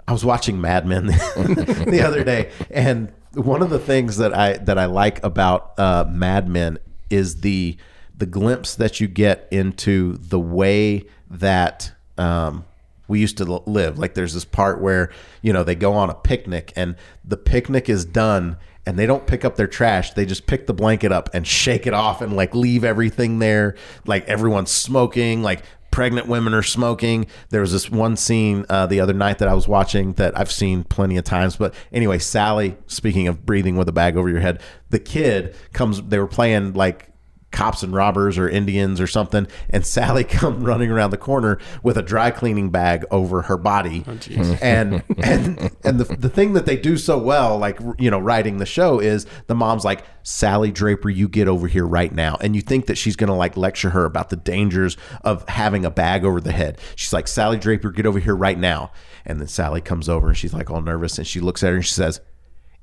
I 0.07 0.12
was 0.12 0.25
watching 0.25 0.60
Mad 0.60 0.88
Men 0.88 1.06
the 1.06 2.04
other 2.04 2.24
day, 2.24 2.51
and 2.72 3.13
one 3.36 3.62
of 3.62 3.69
the 3.69 3.80
things 3.80 4.18
that 4.18 4.34
I 4.34 4.58
that 4.58 4.80
I 4.80 4.86
like 4.86 5.24
about 5.24 5.78
uh, 5.78 6.06
Mad 6.10 6.50
Men 6.50 6.80
is 7.12 7.42
the 7.42 7.78
the 8.18 8.25
glimpse 8.25 8.74
that 8.74 9.00
you 9.00 9.08
get 9.08 9.48
into 9.51 10.18
the 10.18 10.40
way 10.40 11.06
that 11.30 11.92
um, 12.18 12.66
we 13.07 13.19
used 13.19 13.38
to 13.38 13.46
live. 13.46 13.98
Like 13.98 14.13
there's 14.13 14.34
this 14.34 14.46
part 14.46 14.81
where 14.81 15.12
you 15.42 15.54
know 15.54 15.63
they 15.63 15.75
go 15.75 15.94
on 15.94 16.10
a 16.10 16.16
picnic, 16.16 16.74
and 16.75 16.96
the 17.24 17.38
picnic 17.38 17.90
is 17.90 18.06
done, 18.06 18.57
and 18.86 18.98
they 18.98 19.06
don't 19.06 19.28
pick 19.28 19.46
up 19.46 19.56
their 19.56 19.68
trash. 19.68 20.13
They 20.13 20.25
just 20.25 20.48
pick 20.48 20.68
the 20.68 20.74
blanket 20.74 21.12
up 21.12 21.30
and 21.34 21.46
shake 21.46 21.88
it 21.88 21.94
off, 21.94 22.22
and 22.22 22.36
like 22.36 22.56
leave 22.56 22.84
everything 22.84 23.40
there. 23.40 23.75
Like 24.06 24.25
everyone's 24.28 24.72
smoking, 24.72 25.42
like 25.42 25.63
pregnant 25.96 26.28
women 26.28 26.54
are 26.54 26.62
smoking. 26.62 27.25
There 27.52 27.62
was 27.62 27.72
this 27.72 27.90
one 27.90 28.18
scene 28.18 28.66
uh, 28.69 28.86
the 28.86 29.00
other 29.00 29.13
night 29.13 29.38
that 29.38 29.48
I 29.48 29.54
was 29.54 29.66
watching 29.66 30.12
that 30.13 30.38
I've 30.38 30.51
seen 30.51 30.84
plenty 30.84 31.16
of 31.16 31.24
times. 31.24 31.56
But 31.56 31.74
anyway, 31.94 32.19
Sally, 32.19 32.75
speaking 32.88 33.30
of 33.30 33.46
breathing 33.46 33.78
with 33.78 33.88
a 33.88 33.94
bag 33.94 34.18
over 34.18 34.28
your 34.28 34.42
head, 34.42 34.62
the 34.90 35.00
kid 35.00 35.56
comes, 35.72 36.01
they 36.01 36.19
were 36.19 36.28
playing 36.28 36.74
like 36.74 37.15
cops 37.56 37.84
and 37.84 37.94
robbers 37.94 38.38
or 38.38 38.50
Indians 38.50 39.00
or 39.00 39.07
something, 39.07 39.48
and 39.69 39.86
Sally 39.96 40.24
come 40.24 40.63
running 40.63 40.91
around 40.91 41.12
the 41.12 41.18
corner 41.18 41.58
with 41.82 41.98
a 41.98 42.01
dry 42.03 42.30
cleaning 42.30 42.70
bag 42.70 43.06
over 43.10 43.44
her 43.44 43.58
body. 43.58 44.03
Oh, 44.08 44.58
and 44.62 45.03
and 45.18 45.72
and 45.84 46.00
the, 46.00 46.15
the 46.15 46.30
thing 46.30 46.53
that 46.53 46.65
they 46.65 46.75
do 46.75 46.98
so 46.98 47.18
well, 47.18 47.58
like 47.58 47.80
you 47.98 48.12
know, 48.12 48.20
writing 48.20 48.58
the 48.58 48.65
show 48.65 49.00
is 49.00 49.25
the 49.48 49.56
mom's 49.56 49.86
like, 49.86 50.03
Sally 50.24 50.72
Draper, 50.72 51.10
you 51.10 51.27
get 51.30 51.48
over 51.48 51.68
here 51.68 51.86
right 51.86 52.13
now. 52.13 52.38
And 52.41 52.56
you 52.56 52.62
think 52.62 52.88
that 52.88 52.98
she's 52.98 53.15
gonna 53.15 53.36
like 53.36 53.56
lecture 53.56 53.91
her 53.91 54.06
about 54.06 54.30
the 54.30 54.36
dangers 54.36 54.98
of 55.24 55.48
having 55.48 55.86
a 55.86 55.91
bag 55.91 56.25
over 56.25 56.41
the 56.41 56.51
head. 56.51 56.80
She's 56.96 57.13
like, 57.13 57.27
Sally 57.27 57.58
Draper, 57.58 57.91
get 57.91 58.06
over 58.06 58.20
here 58.20 58.36
right 58.36 58.58
now. 58.58 58.91
And 59.25 59.39
then 59.39 59.48
Sally 59.48 59.82
comes 59.82 60.10
over 60.10 60.27
and 60.27 60.38
she's 60.38 60.53
like 60.53 60.70
all 60.70 60.82
nervous 60.82 61.18
and 61.18 61.25
she 61.25 61.39
looks 61.39 61.63
at 61.63 61.70
her 61.70 61.75
and 61.75 61.86
she 61.86 61.94
says, 61.94 62.20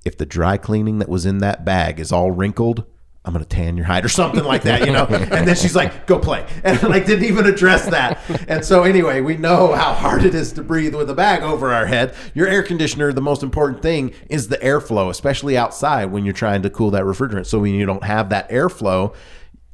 if 0.04 0.18
the 0.18 0.26
dry 0.26 0.56
cleaning 0.56 0.98
that 0.98 1.08
was 1.08 1.26
in 1.26 1.38
that 1.38 1.64
bag 1.64 2.00
is 2.00 2.10
all 2.10 2.32
wrinkled, 2.32 2.84
I'm 3.24 3.32
gonna 3.32 3.44
tan 3.44 3.76
your 3.76 3.86
hide 3.86 4.04
or 4.04 4.08
something 4.08 4.42
like 4.42 4.62
that, 4.62 4.84
you 4.84 4.92
know. 4.92 5.06
and 5.06 5.46
then 5.46 5.54
she's 5.54 5.76
like, 5.76 6.06
"Go 6.06 6.18
play," 6.18 6.44
and 6.64 6.82
like 6.82 7.06
didn't 7.06 7.24
even 7.24 7.46
address 7.46 7.86
that. 7.86 8.18
And 8.48 8.64
so 8.64 8.82
anyway, 8.82 9.20
we 9.20 9.36
know 9.36 9.72
how 9.74 9.92
hard 9.92 10.24
it 10.24 10.34
is 10.34 10.52
to 10.54 10.62
breathe 10.62 10.94
with 10.94 11.08
a 11.08 11.14
bag 11.14 11.42
over 11.42 11.72
our 11.72 11.86
head. 11.86 12.14
Your 12.34 12.48
air 12.48 12.64
conditioner, 12.64 13.12
the 13.12 13.20
most 13.20 13.44
important 13.44 13.80
thing 13.80 14.12
is 14.28 14.48
the 14.48 14.58
airflow, 14.58 15.08
especially 15.08 15.56
outside 15.56 16.06
when 16.06 16.24
you're 16.24 16.34
trying 16.34 16.62
to 16.62 16.70
cool 16.70 16.90
that 16.90 17.04
refrigerant. 17.04 17.46
So 17.46 17.60
when 17.60 17.74
you 17.74 17.86
don't 17.86 18.02
have 18.02 18.30
that 18.30 18.50
airflow, 18.50 19.14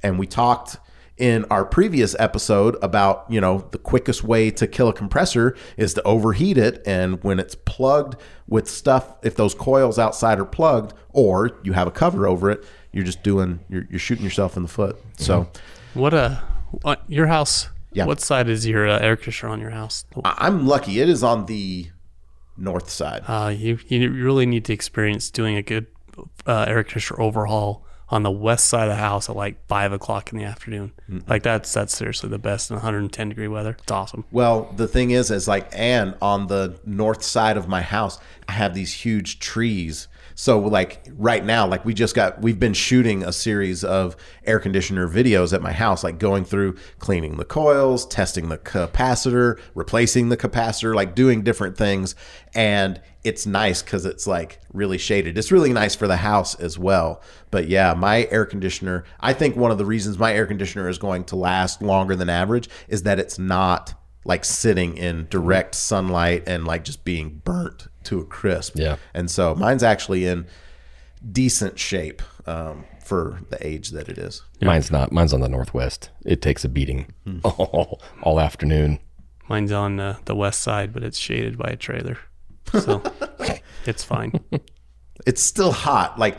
and 0.02 0.18
we 0.18 0.26
talked 0.26 0.76
in 1.16 1.44
our 1.46 1.64
previous 1.64 2.14
episode 2.18 2.76
about 2.80 3.24
you 3.28 3.40
know 3.40 3.66
the 3.72 3.78
quickest 3.78 4.22
way 4.22 4.50
to 4.50 4.66
kill 4.66 4.88
a 4.88 4.92
compressor 4.92 5.56
is 5.76 5.94
to 5.94 6.02
overheat 6.04 6.56
it 6.56 6.80
and 6.86 7.22
when 7.24 7.40
it's 7.40 7.56
plugged 7.56 8.14
with 8.46 8.70
stuff 8.70 9.14
if 9.22 9.34
those 9.34 9.52
coils 9.54 9.98
outside 9.98 10.38
are 10.38 10.44
plugged 10.44 10.94
or 11.12 11.58
you 11.64 11.72
have 11.72 11.88
a 11.88 11.90
cover 11.90 12.26
over 12.28 12.50
it 12.50 12.64
you're 12.92 13.04
just 13.04 13.22
doing 13.22 13.60
you're, 13.68 13.86
you're 13.90 13.98
shooting 13.98 14.24
yourself 14.24 14.56
in 14.56 14.62
the 14.62 14.68
foot 14.68 14.96
so 15.16 15.48
What 15.94 16.14
a 16.14 16.42
what, 16.82 17.02
your 17.08 17.26
house? 17.26 17.68
Yeah. 17.92 18.04
What 18.04 18.20
side 18.20 18.48
is 18.48 18.66
your 18.66 18.86
uh, 18.86 18.98
air 18.98 19.16
conditioner 19.16 19.50
on 19.52 19.60
your 19.60 19.70
house? 19.70 20.04
I'm 20.24 20.66
lucky 20.66 21.00
it 21.00 21.08
is 21.08 21.22
on 21.22 21.46
the 21.46 21.88
north 22.56 22.90
side 22.90 23.22
Uh, 23.26 23.48
you 23.56 23.78
you 23.88 24.10
really 24.10 24.46
need 24.46 24.64
to 24.66 24.72
experience 24.72 25.30
doing 25.30 25.56
a 25.56 25.62
good 25.62 25.86
uh, 26.46 26.66
air 26.68 26.82
conditioner 26.84 27.20
overhaul 27.20 27.84
on 28.10 28.22
the 28.22 28.30
west 28.30 28.68
side 28.68 28.84
of 28.84 28.88
the 28.88 28.94
house 28.96 29.28
at 29.28 29.36
like 29.36 29.66
five 29.66 29.92
o'clock 29.92 30.32
in 30.32 30.38
the 30.38 30.44
afternoon. 30.44 30.92
Like 31.28 31.42
that's 31.42 31.72
that's 31.72 31.96
seriously 31.96 32.28
the 32.30 32.38
best 32.38 32.70
in 32.70 32.76
110 32.76 33.28
degree 33.28 33.48
weather. 33.48 33.76
It's 33.82 33.92
awesome. 33.92 34.24
Well, 34.30 34.72
the 34.76 34.88
thing 34.88 35.10
is, 35.10 35.30
is 35.30 35.46
like, 35.46 35.68
and 35.72 36.14
on 36.22 36.46
the 36.46 36.78
north 36.86 37.22
side 37.22 37.56
of 37.58 37.68
my 37.68 37.82
house, 37.82 38.18
I 38.48 38.52
have 38.52 38.74
these 38.74 38.92
huge 38.92 39.40
trees. 39.40 40.08
So, 40.40 40.60
like 40.60 41.04
right 41.14 41.44
now, 41.44 41.66
like 41.66 41.84
we 41.84 41.92
just 41.92 42.14
got, 42.14 42.40
we've 42.40 42.60
been 42.60 42.72
shooting 42.72 43.24
a 43.24 43.32
series 43.32 43.82
of 43.82 44.14
air 44.44 44.60
conditioner 44.60 45.08
videos 45.08 45.52
at 45.52 45.62
my 45.62 45.72
house, 45.72 46.04
like 46.04 46.20
going 46.20 46.44
through 46.44 46.76
cleaning 47.00 47.38
the 47.38 47.44
coils, 47.44 48.06
testing 48.06 48.48
the 48.48 48.56
capacitor, 48.56 49.58
replacing 49.74 50.28
the 50.28 50.36
capacitor, 50.36 50.94
like 50.94 51.16
doing 51.16 51.42
different 51.42 51.76
things. 51.76 52.14
And 52.54 53.00
it's 53.24 53.46
nice 53.46 53.82
because 53.82 54.06
it's 54.06 54.28
like 54.28 54.60
really 54.72 54.96
shaded. 54.96 55.36
It's 55.36 55.50
really 55.50 55.72
nice 55.72 55.96
for 55.96 56.06
the 56.06 56.18
house 56.18 56.54
as 56.54 56.78
well. 56.78 57.20
But 57.50 57.66
yeah, 57.66 57.94
my 57.94 58.28
air 58.30 58.46
conditioner, 58.46 59.02
I 59.18 59.32
think 59.32 59.56
one 59.56 59.72
of 59.72 59.78
the 59.78 59.84
reasons 59.84 60.20
my 60.20 60.32
air 60.32 60.46
conditioner 60.46 60.88
is 60.88 60.98
going 60.98 61.24
to 61.24 61.36
last 61.36 61.82
longer 61.82 62.14
than 62.14 62.30
average 62.30 62.68
is 62.86 63.02
that 63.02 63.18
it's 63.18 63.40
not 63.40 63.97
like 64.28 64.44
sitting 64.44 64.96
in 64.96 65.26
direct 65.30 65.74
sunlight 65.74 66.44
and 66.46 66.66
like 66.66 66.84
just 66.84 67.02
being 67.02 67.40
burnt 67.44 67.88
to 68.04 68.20
a 68.20 68.24
crisp. 68.24 68.76
Yeah. 68.76 68.96
And 69.14 69.30
so 69.30 69.54
mine's 69.54 69.82
actually 69.82 70.26
in 70.26 70.46
decent 71.32 71.78
shape 71.78 72.22
um, 72.46 72.84
for 73.02 73.40
the 73.48 73.66
age 73.66 73.90
that 73.90 74.08
it 74.08 74.18
is. 74.18 74.42
Mine's 74.60 74.90
not. 74.90 75.10
Mine's 75.10 75.32
on 75.32 75.40
the 75.40 75.48
northwest. 75.48 76.10
It 76.26 76.42
takes 76.42 76.62
a 76.62 76.68
beating 76.68 77.12
all, 77.42 78.02
all 78.22 78.38
afternoon. 78.38 79.00
Mine's 79.48 79.72
on 79.72 79.98
uh, 79.98 80.18
the 80.26 80.36
west 80.36 80.60
side, 80.60 80.92
but 80.92 81.02
it's 81.02 81.18
shaded 81.18 81.56
by 81.56 81.70
a 81.70 81.76
trailer, 81.76 82.18
so 82.70 83.02
it's 83.86 84.04
fine. 84.04 84.32
It's 85.26 85.42
still 85.42 85.72
hot. 85.72 86.16
Like 86.18 86.38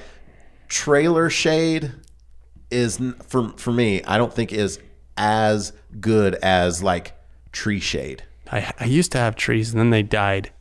trailer 0.69 1.29
shade 1.29 1.91
is 2.71 2.99
for 3.27 3.49
for 3.57 3.73
me. 3.73 4.01
I 4.03 4.17
don't 4.17 4.33
think 4.33 4.53
is 4.53 4.79
as 5.17 5.73
good 5.99 6.35
as 6.35 6.81
like 6.81 7.13
tree 7.51 7.79
shade 7.79 8.23
I, 8.51 8.71
I 8.79 8.85
used 8.85 9.11
to 9.11 9.17
have 9.19 9.35
trees, 9.35 9.71
and 9.71 9.79
then 9.79 9.89
they 9.91 10.01
died. 10.03 10.51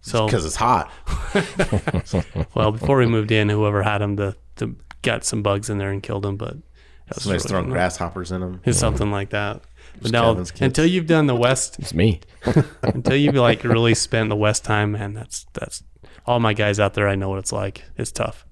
So 0.00 0.26
because 0.26 0.44
it's 0.44 0.56
hot. 0.56 0.90
well, 2.54 2.72
before 2.72 2.96
we 2.98 3.06
moved 3.06 3.30
in, 3.30 3.48
whoever 3.48 3.82
had 3.82 3.98
them, 3.98 4.16
the, 4.16 4.36
the 4.56 4.74
got 5.02 5.24
some 5.24 5.42
bugs 5.42 5.70
in 5.70 5.78
there 5.78 5.90
and 5.90 6.02
killed 6.02 6.24
them. 6.24 6.36
But 6.36 6.54
that 6.54 7.14
was 7.14 7.22
Somebody's 7.22 7.44
really- 7.44 7.50
throwing 7.50 7.70
grasshoppers 7.70 8.32
in 8.32 8.40
them. 8.40 8.60
It's 8.64 8.78
something 8.78 9.10
like 9.10 9.30
that. 9.30 9.62
But 10.02 10.10
now, 10.12 10.36
until 10.60 10.84
you've 10.86 11.06
done 11.06 11.26
the 11.26 11.34
west, 11.36 11.78
It's 11.78 11.94
me. 11.94 12.20
until 12.82 13.16
you've 13.16 13.34
like 13.36 13.64
really 13.64 13.94
spent 13.94 14.28
the 14.28 14.36
west 14.36 14.64
time, 14.64 14.92
man, 14.92 15.14
that's 15.14 15.46
that's 15.54 15.82
all 16.26 16.38
my 16.40 16.52
guys 16.52 16.78
out 16.80 16.94
there. 16.94 17.08
I 17.08 17.14
know 17.14 17.28
what 17.30 17.38
it's 17.38 17.52
like. 17.52 17.84
It's 17.96 18.12
tough. 18.12 18.44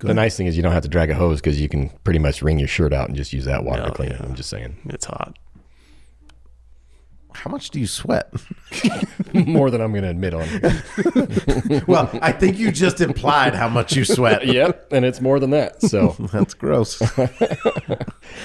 The 0.00 0.14
nice 0.14 0.36
thing 0.36 0.46
is 0.46 0.56
you 0.56 0.62
don't 0.62 0.72
have 0.72 0.84
to 0.84 0.88
drag 0.88 1.10
a 1.10 1.14
hose 1.14 1.40
because 1.40 1.60
you 1.60 1.68
can 1.68 1.90
pretty 2.04 2.18
much 2.20 2.40
wring 2.40 2.58
your 2.58 2.68
shirt 2.68 2.92
out 2.92 3.08
and 3.08 3.16
just 3.16 3.32
use 3.32 3.44
that 3.46 3.64
water 3.64 3.82
Oh, 3.82 3.86
to 3.86 3.92
clean 3.92 4.12
it. 4.12 4.20
I'm 4.20 4.34
just 4.36 4.48
saying. 4.48 4.76
It's 4.86 5.04
hot. 5.06 5.36
How 7.32 7.50
much 7.50 7.70
do 7.70 7.78
you 7.78 7.86
sweat? 7.86 8.32
More 9.32 9.70
than 9.70 9.80
I'm 9.80 9.92
going 9.92 10.02
to 10.02 10.10
admit 10.10 10.34
on. 10.34 11.82
well, 11.86 12.10
I 12.20 12.32
think 12.32 12.58
you 12.58 12.72
just 12.72 13.00
implied 13.00 13.54
how 13.54 13.68
much 13.68 13.94
you 13.94 14.04
sweat. 14.04 14.46
yep, 14.46 14.92
and 14.92 15.04
it's 15.04 15.20
more 15.20 15.38
than 15.38 15.50
that. 15.50 15.82
So, 15.82 16.16
That's 16.32 16.54
gross. 16.54 17.00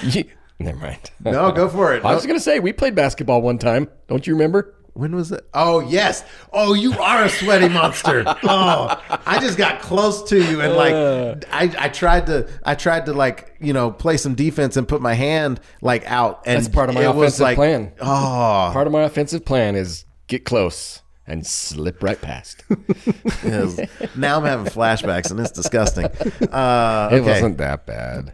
you, 0.04 0.25
never 0.60 0.78
mind. 0.78 1.12
No, 1.24 1.52
go 1.52 1.70
for 1.70 1.96
it. 1.96 2.04
I 2.06 2.13
was 2.13 2.25
going 2.25 2.38
to 2.38 2.44
say 2.44 2.60
we 2.60 2.74
played 2.74 2.94
basketball 2.94 3.42
one 3.42 3.58
time. 3.58 3.90
Don't 4.08 4.28
you 4.28 4.34
remember? 4.34 4.75
When 4.93 5.15
was 5.15 5.31
it? 5.31 5.43
Oh 5.55 5.79
yes. 5.79 6.23
Oh, 6.51 6.75
you 6.75 6.93
are 7.00 7.23
a 7.23 7.29
sweaty 7.29 7.67
monster. 7.67 8.23
Oh, 8.27 9.01
I 9.25 9.39
just 9.39 9.57
got 9.57 9.81
close 9.81 10.21
to 10.29 10.38
you 10.38 10.62
and 10.62 10.73
like 10.73 10.93
I, 11.51 11.85
I 11.85 11.89
tried 11.89 12.27
to 12.27 12.47
I 12.63 12.75
tried 12.75 13.07
to 13.07 13.13
like 13.13 13.55
you 13.59 13.73
know 13.73 13.89
play 13.89 14.17
some 14.17 14.35
defense 14.35 14.77
and 14.77 14.88
put 14.88 15.01
my 15.01 15.15
hand 15.15 15.59
like 15.81 16.05
out 16.05 16.43
and 16.45 16.57
That's 16.57 16.73
part 16.73 16.89
of 16.89 16.95
my 16.95 17.01
it 17.05 17.07
was 17.07 17.39
offensive 17.39 17.41
like, 17.41 17.55
plan. 17.55 17.91
Oh, 18.00 18.69
Part 18.71 18.85
of 18.85 18.93
my 18.93 19.01
offensive 19.03 19.43
plan 19.45 19.75
is 19.75 20.05
get 20.27 20.45
close 20.45 21.01
and 21.25 21.45
slip 21.47 22.03
right 22.03 22.21
past. 22.21 22.63
now 24.15 24.38
I'm 24.38 24.43
having 24.45 24.65
flashbacks 24.71 25.31
and 25.31 25.39
it's 25.39 25.51
disgusting. 25.51 26.05
Uh, 26.51 27.09
It 27.12 27.21
wasn't 27.21 27.57
that 27.57 27.85
bad. 27.88 28.31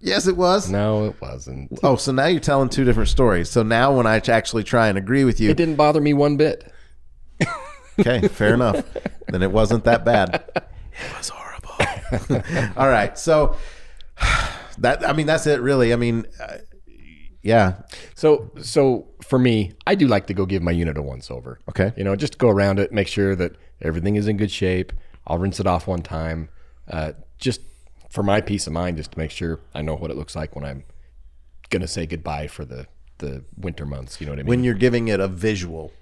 Yes, 0.00 0.26
it 0.26 0.36
was. 0.36 0.70
No, 0.70 1.06
it 1.06 1.20
wasn't. 1.20 1.78
Oh, 1.82 1.96
so 1.96 2.12
now 2.12 2.26
you're 2.26 2.40
telling 2.40 2.68
two 2.68 2.84
different 2.84 3.08
stories. 3.08 3.48
So 3.50 3.62
now 3.62 3.96
when 3.96 4.06
I 4.06 4.16
actually 4.16 4.64
try 4.64 4.88
and 4.88 4.98
agree 4.98 5.24
with 5.24 5.40
you, 5.40 5.50
It 5.50 5.56
didn't 5.56 5.76
bother 5.76 6.00
me 6.00 6.14
one 6.14 6.36
bit. 6.36 6.72
Okay, 7.98 8.28
fair 8.28 8.52
enough. 8.52 8.84
Then 9.28 9.42
it 9.42 9.50
wasn't 9.50 9.84
that 9.84 10.04
bad. 10.04 10.44
It 10.54 11.16
was 11.16 11.30
horrible. 11.30 12.44
All 12.76 12.88
right, 12.90 13.16
so 13.18 13.56
that 14.78 15.02
I 15.08 15.14
mean 15.14 15.26
that's 15.26 15.46
it 15.46 15.62
really. 15.62 15.94
I 15.94 15.96
mean, 15.96 16.26
uh, 16.38 16.58
yeah, 17.42 17.82
So, 18.14 18.50
so 18.60 19.06
for 19.22 19.38
me, 19.38 19.72
I 19.86 19.94
do 19.94 20.08
like 20.08 20.26
to 20.26 20.34
go 20.34 20.44
give 20.44 20.62
my 20.62 20.72
unit 20.72 20.98
a 20.98 21.02
once 21.02 21.30
over. 21.30 21.58
Okay. 21.70 21.92
You 21.96 22.04
know, 22.04 22.16
just 22.16 22.36
go 22.38 22.48
around 22.50 22.78
it, 22.80 22.92
make 22.92 23.08
sure 23.08 23.34
that 23.36 23.52
everything 23.80 24.16
is 24.16 24.26
in 24.28 24.36
good 24.36 24.50
shape. 24.50 24.92
I'll 25.26 25.38
rinse 25.38 25.58
it 25.60 25.66
off 25.66 25.86
one 25.86 26.02
time, 26.02 26.48
uh, 26.90 27.12
just 27.38 27.60
for 28.10 28.22
my 28.22 28.40
peace 28.40 28.66
of 28.66 28.72
mind, 28.72 28.96
just 28.96 29.12
to 29.12 29.18
make 29.18 29.30
sure 29.30 29.60
I 29.74 29.82
know 29.82 29.94
what 29.96 30.10
it 30.10 30.16
looks 30.16 30.34
like 30.36 30.54
when 30.56 30.64
I'm 30.64 30.84
gonna 31.70 31.88
say 31.88 32.06
goodbye 32.06 32.46
for 32.48 32.64
the 32.64 32.86
the 33.18 33.44
winter 33.56 33.86
months. 33.86 34.20
You 34.20 34.26
know 34.26 34.32
what 34.32 34.38
I 34.40 34.42
mean? 34.42 34.48
when 34.48 34.64
you're 34.64 34.74
giving 34.74 35.08
it 35.08 35.20
a 35.20 35.28
visual, 35.28 35.92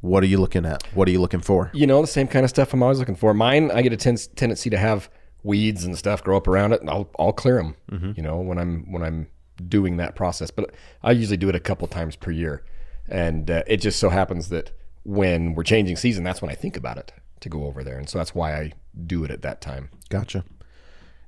what 0.00 0.22
are 0.22 0.26
you 0.26 0.38
looking 0.38 0.64
at? 0.66 0.82
What 0.94 1.08
are 1.08 1.10
you 1.10 1.20
looking 1.20 1.40
for? 1.40 1.70
you 1.74 1.86
know, 1.86 2.00
the 2.00 2.06
same 2.06 2.28
kind 2.28 2.44
of 2.44 2.50
stuff 2.50 2.72
I'm 2.72 2.82
always 2.82 2.98
looking 2.98 3.16
for. 3.16 3.32
Mine, 3.34 3.70
I 3.70 3.82
get 3.82 3.92
a 3.92 3.96
ten- 3.96 4.16
tendency 4.36 4.70
to 4.70 4.76
have 4.78 5.08
weeds 5.42 5.84
and 5.84 5.96
stuff 5.96 6.22
grow 6.24 6.36
up 6.36 6.46
around 6.48 6.72
it, 6.72 6.80
and 6.80 6.90
I'll 6.90 7.08
I'll 7.18 7.32
clear 7.32 7.56
them. 7.56 8.12
You 8.16 8.22
know, 8.22 8.38
when 8.40 8.58
I'm 8.58 8.90
when 8.92 9.02
I'm 9.02 9.28
doing 9.66 9.96
that 9.96 10.14
process, 10.14 10.50
but 10.50 10.74
I 11.02 11.12
usually 11.12 11.38
do 11.38 11.48
it 11.48 11.54
a 11.54 11.60
couple 11.60 11.88
times 11.88 12.14
per 12.16 12.30
year, 12.30 12.62
and 13.08 13.50
uh, 13.50 13.62
it 13.66 13.78
just 13.78 13.98
so 13.98 14.10
happens 14.10 14.50
that 14.50 14.70
when 15.04 15.54
we're 15.54 15.62
changing 15.62 15.96
season, 15.96 16.24
that's 16.24 16.42
when 16.42 16.50
I 16.50 16.54
think 16.54 16.76
about 16.76 16.98
it 16.98 17.12
to 17.40 17.48
go 17.48 17.64
over 17.64 17.82
there, 17.82 17.96
and 17.98 18.08
so 18.08 18.18
that's 18.18 18.34
why 18.34 18.54
I 18.54 18.72
do 19.06 19.24
it 19.24 19.30
at 19.30 19.40
that 19.42 19.60
time. 19.62 19.88
Gotcha. 20.10 20.44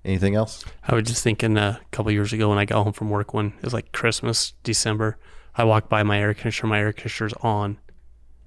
Anything 0.09 0.37
else? 0.37 0.65
I 0.83 0.95
was 0.95 1.05
just 1.05 1.23
thinking 1.23 1.59
a 1.59 1.79
couple 1.91 2.11
years 2.11 2.33
ago 2.33 2.49
when 2.49 2.57
I 2.57 2.65
got 2.65 2.83
home 2.83 2.95
from 2.95 3.11
work 3.11 3.35
when 3.35 3.49
it 3.49 3.63
was 3.63 3.75
like 3.75 3.93
Christmas, 3.93 4.55
December. 4.63 5.19
I 5.55 5.65
walked 5.65 5.91
by 5.91 6.03
my 6.03 6.19
air 6.19 6.33
conditioner, 6.33 6.71
my 6.71 6.79
air 6.79 6.95
conditioner's 6.95 7.35
on, 7.43 7.79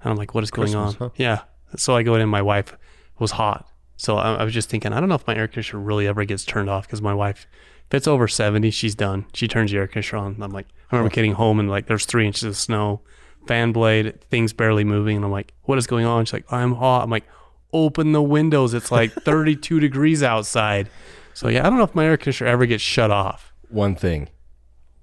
and 0.02 0.10
I'm 0.10 0.16
like, 0.16 0.34
"What 0.34 0.42
is 0.42 0.50
going 0.50 0.72
Christmas, 0.72 0.94
on?" 1.00 1.10
huh? 1.10 1.14
Yeah. 1.14 1.42
So 1.76 1.94
I 1.94 2.02
go 2.02 2.16
in, 2.16 2.28
my 2.28 2.42
wife 2.42 2.76
was 3.20 3.30
hot, 3.32 3.68
so 3.96 4.16
I, 4.16 4.34
I 4.34 4.44
was 4.44 4.52
just 4.52 4.70
thinking, 4.70 4.92
I 4.92 4.98
don't 4.98 5.08
know 5.08 5.14
if 5.14 5.24
my 5.28 5.36
air 5.36 5.46
conditioner 5.46 5.80
really 5.80 6.08
ever 6.08 6.24
gets 6.24 6.44
turned 6.44 6.68
off 6.68 6.88
because 6.88 7.00
my 7.00 7.14
wife, 7.14 7.46
if 7.86 7.94
it's 7.94 8.08
over 8.08 8.26
seventy, 8.26 8.72
she's 8.72 8.96
done. 8.96 9.26
She 9.32 9.46
turns 9.46 9.70
the 9.70 9.76
air 9.76 9.86
conditioner 9.86 10.22
on. 10.22 10.42
I'm 10.42 10.50
like, 10.50 10.66
I 10.90 10.96
remember 10.96 11.14
getting 11.14 11.34
home 11.34 11.60
and 11.60 11.70
like 11.70 11.86
there's 11.86 12.06
three 12.06 12.26
inches 12.26 12.42
of 12.42 12.56
snow, 12.56 13.02
fan 13.46 13.70
blade, 13.70 14.20
things 14.30 14.52
barely 14.52 14.82
moving, 14.82 15.14
and 15.14 15.24
I'm 15.24 15.30
like, 15.30 15.54
"What 15.62 15.78
is 15.78 15.86
going 15.86 16.06
on?" 16.06 16.24
She's 16.24 16.32
like, 16.32 16.52
"I'm 16.52 16.74
hot." 16.74 17.04
I'm 17.04 17.10
like, 17.10 17.28
"Open 17.72 18.10
the 18.10 18.20
windows. 18.22 18.74
It's 18.74 18.90
like 18.90 19.12
32 19.22 19.78
degrees 19.78 20.24
outside." 20.24 20.88
So 21.34 21.48
yeah, 21.48 21.66
I 21.66 21.70
don't 21.70 21.78
know 21.78 21.84
if 21.84 21.94
my 21.94 22.04
air 22.04 22.16
conditioner 22.16 22.50
ever 22.50 22.66
gets 22.66 22.82
shut 22.82 23.10
off. 23.10 23.52
One 23.68 23.94
thing, 23.94 24.28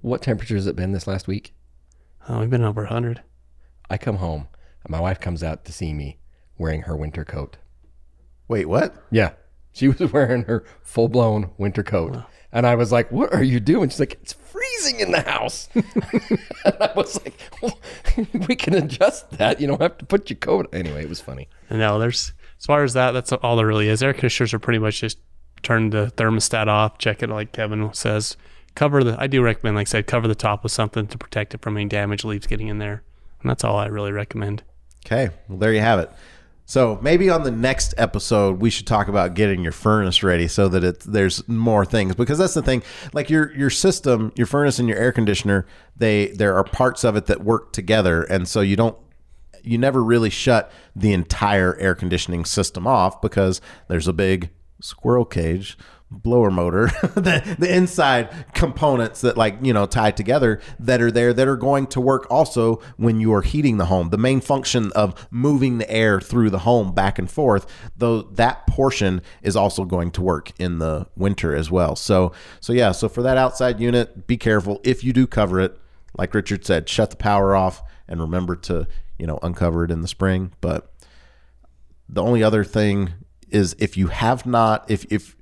what 0.02 0.22
temperature 0.22 0.56
has 0.56 0.68
it 0.68 0.76
been 0.76 0.92
this 0.92 1.08
last 1.08 1.28
week? 1.28 1.54
Oh, 2.28 2.40
we've 2.40 2.50
been 2.50 2.64
over 2.64 2.84
100. 2.84 3.22
I 3.90 3.98
come 3.98 4.18
home, 4.18 4.48
and 4.84 4.92
my 4.92 5.00
wife 5.00 5.20
comes 5.20 5.44
out 5.44 5.66
to 5.66 5.74
see 5.74 5.94
me 5.94 6.20
wearing 6.58 6.84
her 6.84 6.96
winter 6.96 7.26
coat. 7.26 7.58
Wait, 8.48 8.68
what? 8.68 8.96
Yeah. 9.10 9.32
She 9.72 9.88
was 9.88 10.00
wearing 10.14 10.44
her 10.44 10.64
full 10.82 11.08
blown 11.08 11.52
winter 11.58 11.84
coat. 11.84 12.24
And 12.52 12.66
I 12.66 12.76
was 12.76 12.92
like, 12.92 13.12
What 13.12 13.34
are 13.34 13.44
you 13.44 13.60
doing? 13.60 13.90
She's 13.90 14.00
like, 14.00 14.14
It's 14.22 14.34
freezing 14.34 15.00
in 15.00 15.12
the 15.12 15.22
house. 15.22 15.70
and 15.76 16.78
I 16.80 16.92
was 16.96 17.20
like, 17.24 17.40
well, 17.62 17.80
We 18.48 18.56
can 18.56 18.74
adjust 18.74 19.32
that. 19.32 19.62
You 19.62 19.68
don't 19.68 19.82
have 19.82 19.98
to 20.00 20.06
put 20.06 20.30
your 20.30 20.38
coat. 20.38 20.70
Anyway, 20.74 21.04
it 21.04 21.10
was 21.10 21.22
funny. 21.22 21.48
No, 21.70 22.00
there's, 22.00 22.34
as 22.60 22.66
far 22.66 22.84
as 22.84 22.94
that, 22.94 23.12
that's 23.12 23.32
all 23.32 23.56
there 23.56 23.68
really 23.68 23.88
is. 23.88 24.02
Air 24.02 24.14
conditioners 24.14 24.54
are 24.54 24.60
pretty 24.60 24.80
much 24.80 25.00
just 25.00 25.20
turn 25.62 25.90
the 25.90 26.12
thermostat 26.16 26.68
off, 26.68 26.98
check 26.98 27.24
it 27.24 27.30
like 27.30 27.52
Kevin 27.52 27.94
says. 27.94 28.38
Cover 28.76 29.04
the, 29.04 29.16
I 29.20 29.28
do 29.28 29.42
recommend, 29.42 29.76
like 29.76 29.88
I 29.88 29.92
said, 29.92 30.08
cover 30.08 30.28
the 30.28 30.36
top 30.36 30.64
with 30.64 30.72
something 30.72 31.08
to 31.08 31.18
protect 31.18 31.54
it 31.54 31.62
from 31.62 31.76
any 31.76 31.88
damage 31.88 32.24
leaves 32.24 32.48
getting 32.48 32.68
in 32.68 32.78
there. 32.78 33.04
And 33.42 33.50
that's 33.50 33.64
all 33.64 33.78
I 33.78 33.88
really 33.88 34.12
recommend. 34.12 34.64
Okay, 35.06 35.34
well 35.48 35.58
there 35.58 35.74
you 35.74 35.82
have 35.82 36.00
it. 36.00 36.12
So 36.66 37.00
maybe 37.02 37.32
on 37.32 37.42
the 37.42 37.52
next 37.52 37.96
episode 37.98 38.62
we 38.62 38.70
should 38.70 38.86
talk 38.86 39.08
about 39.08 39.34
getting 39.34 39.64
your 39.64 39.72
furnace 39.72 40.22
ready 40.22 40.48
so 40.48 40.70
that 40.70 40.84
it 40.84 41.00
there's 41.00 41.48
more 41.48 41.84
things 41.84 42.14
because 42.14 42.38
that's 42.38 42.54
the 42.54 42.62
thing. 42.62 42.84
Like 43.12 43.28
your 43.30 43.52
your 43.56 43.72
system, 43.72 44.32
your 44.36 44.46
furnace 44.46 44.78
and 44.78 44.88
your 44.88 45.00
air 45.00 45.12
conditioner, 45.12 45.66
they 45.98 46.28
there 46.28 46.56
are 46.56 46.64
parts 46.64 47.04
of 47.04 47.16
it 47.16 47.26
that 47.26 47.44
work 47.44 47.74
together, 47.74 48.22
and 48.22 48.48
so 48.48 48.62
you 48.62 48.76
don't 48.76 48.96
you 49.64 49.80
never 49.80 50.04
really 50.04 50.30
shut 50.30 50.72
the 50.96 51.12
entire 51.12 51.76
air 51.78 51.96
conditioning 51.96 52.46
system 52.46 52.86
off 52.86 53.20
because 53.20 53.62
there's 53.88 54.08
a 54.08 54.14
big 54.14 54.52
squirrel 54.82 55.26
cage 55.26 55.78
blower 56.12 56.50
motor, 56.50 56.86
the, 57.16 57.56
the 57.60 57.74
inside 57.74 58.30
components 58.54 59.22
that 59.22 59.38
like, 59.38 59.58
you 59.62 59.74
know, 59.74 59.86
tie 59.86 60.12
together 60.12 60.60
that 60.80 61.02
are 61.02 61.12
there 61.12 61.34
that 61.34 61.48
are 61.48 61.56
going 61.56 61.88
to 61.88 62.02
work 62.02 62.26
also 62.30 62.82
when 62.98 63.20
you 63.20 63.34
are 63.34 63.42
heating 63.42 63.78
the 63.78 63.86
home. 63.86 64.10
The 64.10 64.18
main 64.18 64.42
function 64.42 64.92
of 64.94 65.28
moving 65.30 65.78
the 65.78 65.90
air 65.90 66.20
through 66.20 66.50
the 66.50 66.60
home 66.60 66.94
back 66.94 67.20
and 67.20 67.30
forth, 67.30 67.68
though 67.96 68.24
that 68.24 68.66
portion 68.68 69.22
is 69.42 69.56
also 69.56 69.86
going 69.86 70.12
to 70.12 70.22
work 70.22 70.52
in 70.60 70.80
the 70.80 71.08
winter 71.16 71.56
as 71.56 71.70
well. 71.70 71.96
So 71.96 72.32
so 72.60 72.74
yeah, 72.74 72.92
so 72.92 73.08
for 73.08 73.22
that 73.22 73.38
outside 73.38 73.80
unit, 73.80 74.28
be 74.28 74.38
careful 74.38 74.82
if 74.84 75.04
you 75.04 75.14
do 75.14 75.28
cover 75.28 75.60
it. 75.60 75.80
Like 76.18 76.34
Richard 76.34 76.66
said, 76.66 76.90
shut 76.90 77.12
the 77.12 77.18
power 77.18 77.56
off 77.56 77.84
and 78.08 78.20
remember 78.20 78.56
to, 78.56 78.88
you 79.20 79.28
know, 79.28 79.38
uncover 79.44 79.84
it 79.86 79.92
in 79.92 80.02
the 80.02 80.08
spring. 80.08 80.54
But 80.60 80.92
the 82.10 82.24
only 82.24 82.42
other 82.42 82.64
thing 82.64 83.12
is 83.52 83.76
if 83.80 83.98
you 83.98 84.08
have 84.08 84.46
not 84.46 84.90
if 84.90 85.06
if 85.12 85.36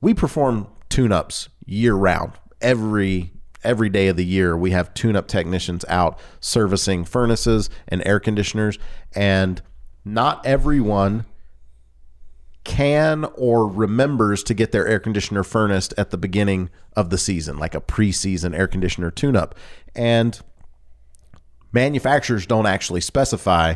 we 0.00 0.14
perform 0.14 0.66
tune-ups 0.88 1.48
year 1.66 1.94
round 1.94 2.32
every 2.60 3.32
every 3.62 3.88
day 3.88 4.08
of 4.08 4.16
the 4.16 4.24
year 4.24 4.56
we 4.56 4.70
have 4.70 4.92
tune-up 4.94 5.28
technicians 5.28 5.84
out 5.88 6.18
servicing 6.40 7.04
furnaces 7.04 7.68
and 7.88 8.02
air 8.06 8.18
conditioners 8.18 8.78
and 9.14 9.62
not 10.04 10.44
everyone 10.46 11.26
can 12.64 13.24
or 13.34 13.66
remembers 13.66 14.42
to 14.44 14.54
get 14.54 14.72
their 14.72 14.86
air 14.86 15.00
conditioner 15.00 15.42
furnace 15.42 15.90
at 15.96 16.10
the 16.10 16.18
beginning 16.18 16.70
of 16.94 17.10
the 17.10 17.18
season 17.18 17.58
like 17.58 17.74
a 17.74 17.80
preseason 17.80 18.56
air 18.56 18.68
conditioner 18.68 19.10
tune-up. 19.10 19.54
And 19.94 20.38
manufacturers 21.72 22.46
don't 22.46 22.66
actually 22.66 23.00
specify 23.00 23.74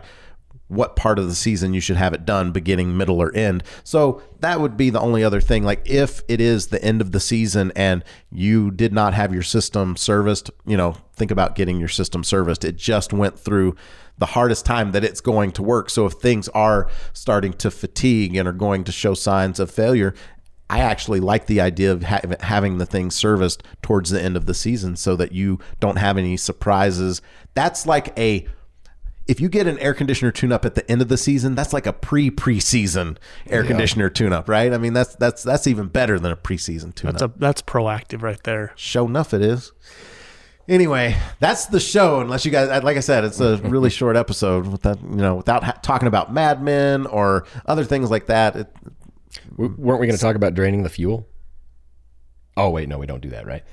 what 0.75 0.97
part 0.97 1.19
of 1.19 1.29
the 1.29 1.35
season 1.35 1.75
you 1.75 1.81
should 1.81 1.97
have 1.97 2.13
it 2.13 2.25
done, 2.25 2.53
beginning, 2.53 2.97
middle, 2.97 3.21
or 3.21 3.35
end. 3.35 3.63
So 3.83 4.23
that 4.41 4.61
would 4.61 4.77
be 4.77 4.91
the 4.91 5.01
only 5.01 5.25
other 5.25 5.41
thing. 5.41 5.65
Like 5.65 5.83
if 5.89 6.23
it 6.29 6.41
is 6.41 6.69
the 6.69 6.83
end 6.83 7.01
of 7.01 7.13
the 7.13 7.21
season 7.21 7.73
and 7.77 8.05
you 8.31 8.71
did 8.71 8.93
not 8.93 9.15
have 9.15 9.33
your 9.33 9.43
system 9.43 9.97
serviced, 9.97 10.51
you 10.67 10.77
know, 10.77 10.97
think 11.15 11.31
about 11.31 11.55
getting 11.55 11.79
your 11.79 11.89
system 11.89 12.25
serviced. 12.25 12.65
It 12.65 12.77
just 12.77 13.13
went 13.13 13.39
through 13.39 13.77
the 14.19 14.27
hardest 14.27 14.65
time 14.65 14.93
that 14.93 15.05
it's 15.05 15.21
going 15.21 15.53
to 15.53 15.63
work. 15.63 15.91
So 15.91 16.07
if 16.07 16.15
things 16.15 16.49
are 16.51 16.89
starting 17.13 17.53
to 17.55 17.71
fatigue 17.71 18.37
and 18.37 18.47
are 18.47 18.53
going 18.53 18.85
to 18.85 18.93
show 18.93 19.15
signs 19.15 19.59
of 19.59 19.71
failure, 19.71 20.15
I 20.71 20.81
actually 20.81 21.21
like 21.21 21.47
the 21.47 21.61
idea 21.61 21.93
of 21.93 22.05
ha- 22.05 22.21
having 22.41 22.79
the 22.79 22.87
thing 22.87 23.11
serviced 23.11 23.63
towards 23.83 24.11
the 24.11 24.23
end 24.23 24.37
of 24.37 24.47
the 24.47 24.55
season 24.55 24.97
so 24.97 25.15
that 25.17 25.33
you 25.33 25.59
don't 25.81 25.99
have 25.99 26.17
any 26.17 26.37
surprises. 26.37 27.21
That's 27.55 27.87
like 27.87 28.19
a 28.19 28.47
if 29.27 29.41
you 29.41 29.49
get 29.49 29.67
an 29.67 29.79
air 29.79 29.95
conditioner 29.95 30.31
tune 30.31 30.53
up 30.53 30.65
at 30.65 30.75
the 30.75 30.89
end 30.91 31.01
of 31.01 31.09
the 31.09 31.17
season, 31.17 31.55
that's 31.55 31.73
like 31.73 31.87
a 31.87 31.93
pre 31.93 32.31
preseason 32.31 33.17
air 33.47 33.63
yeah. 33.63 33.69
conditioner 33.69 34.11
tune 34.11 34.33
up, 34.33 34.49
right? 34.49 34.73
I 34.73 34.79
mean, 34.79 34.93
that's 34.93 35.15
that's 35.17 35.43
that's 35.43 35.67
even 35.67 35.89
better 35.89 36.19
than 36.19 36.33
a 36.33 36.37
preseason 36.37 36.95
tune 36.95 37.11
up. 37.11 37.19
That's 37.19 37.35
a 37.35 37.39
that's 37.39 37.63
proactive 37.63 38.23
right 38.23 38.43
there. 38.45 38.73
Show 38.77 39.07
enough 39.07 39.33
it 39.33 39.43
is. 39.43 39.73
Anyway, 40.69 41.17
that's 41.41 41.67
the 41.67 41.81
show. 41.81 42.21
Unless 42.21 42.45
you 42.45 42.51
guys, 42.51 42.83
like 42.83 42.97
I 42.97 43.01
said, 43.01 43.25
it's 43.25 43.41
a 43.41 43.57
really 43.65 43.91
short 43.91 44.17
episode 44.17 44.67
without 44.67 45.01
you 45.03 45.17
know 45.17 45.37
without 45.37 45.65
ha- 45.65 45.79
talking 45.83 46.09
about 46.09 46.33
Mad 46.33 46.63
Men 46.63 47.07
or 47.07 47.47
other 47.67 47.85
things 47.85 48.11
like 48.11 48.27
that. 48.27 48.57
It, 48.57 48.77
weren't 49.57 50.01
we 50.01 50.07
going 50.07 50.17
to 50.17 50.19
talk 50.19 50.37
about 50.37 50.55
draining 50.55 50.83
the 50.83 50.91
fuel? 50.91 51.27
Oh 52.57 52.71
wait, 52.71 52.89
no, 52.89 52.99
we 52.99 53.07
don't 53.07 53.21
do 53.21 53.31
that, 53.31 53.47
right? 53.47 53.65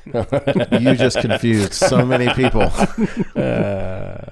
you 0.82 0.96
just 0.96 1.20
confused 1.20 1.74
so 1.74 2.06
many 2.06 2.34
people. 2.34 2.72
Uh, 3.36 4.26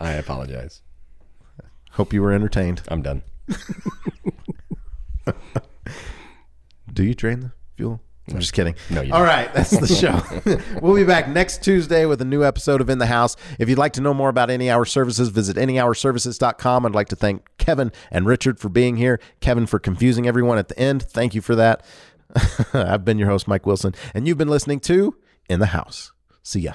I 0.00 0.12
apologize. 0.12 0.82
Hope 1.92 2.12
you 2.12 2.22
were 2.22 2.32
entertained. 2.32 2.82
I'm 2.88 3.02
done. 3.02 3.22
Do 6.92 7.04
you 7.04 7.14
drain 7.14 7.40
the 7.40 7.52
fuel? 7.76 8.00
I'm 8.30 8.40
just 8.40 8.54
kidding. 8.54 8.74
No, 8.88 9.02
you 9.02 9.12
All 9.12 9.18
don't. 9.18 9.28
right, 9.28 9.52
that's 9.52 9.70
the 9.70 9.86
show. 9.86 10.22
we'll 10.80 10.94
be 10.94 11.04
back 11.04 11.28
next 11.28 11.62
Tuesday 11.62 12.06
with 12.06 12.22
a 12.22 12.24
new 12.24 12.42
episode 12.42 12.80
of 12.80 12.88
In 12.88 12.98
the 12.98 13.06
House. 13.06 13.36
If 13.58 13.68
you'd 13.68 13.76
like 13.78 13.92
to 13.94 14.00
know 14.00 14.14
more 14.14 14.30
about 14.30 14.48
Any 14.48 14.70
Hour 14.70 14.86
Services, 14.86 15.28
visit 15.28 15.56
anyhourservices.com. 15.56 16.86
I'd 16.86 16.94
like 16.94 17.08
to 17.08 17.16
thank 17.16 17.46
Kevin 17.58 17.92
and 18.10 18.24
Richard 18.26 18.58
for 18.58 18.70
being 18.70 18.96
here. 18.96 19.20
Kevin 19.40 19.66
for 19.66 19.78
confusing 19.78 20.26
everyone 20.26 20.56
at 20.56 20.68
the 20.68 20.78
end. 20.78 21.02
Thank 21.02 21.34
you 21.34 21.42
for 21.42 21.54
that. 21.54 21.84
I've 22.72 23.04
been 23.04 23.18
your 23.18 23.28
host, 23.28 23.46
Mike 23.46 23.66
Wilson, 23.66 23.94
and 24.14 24.26
you've 24.26 24.38
been 24.38 24.48
listening 24.48 24.80
to 24.80 25.16
In 25.50 25.60
the 25.60 25.66
House. 25.66 26.12
See 26.42 26.60
ya. 26.60 26.72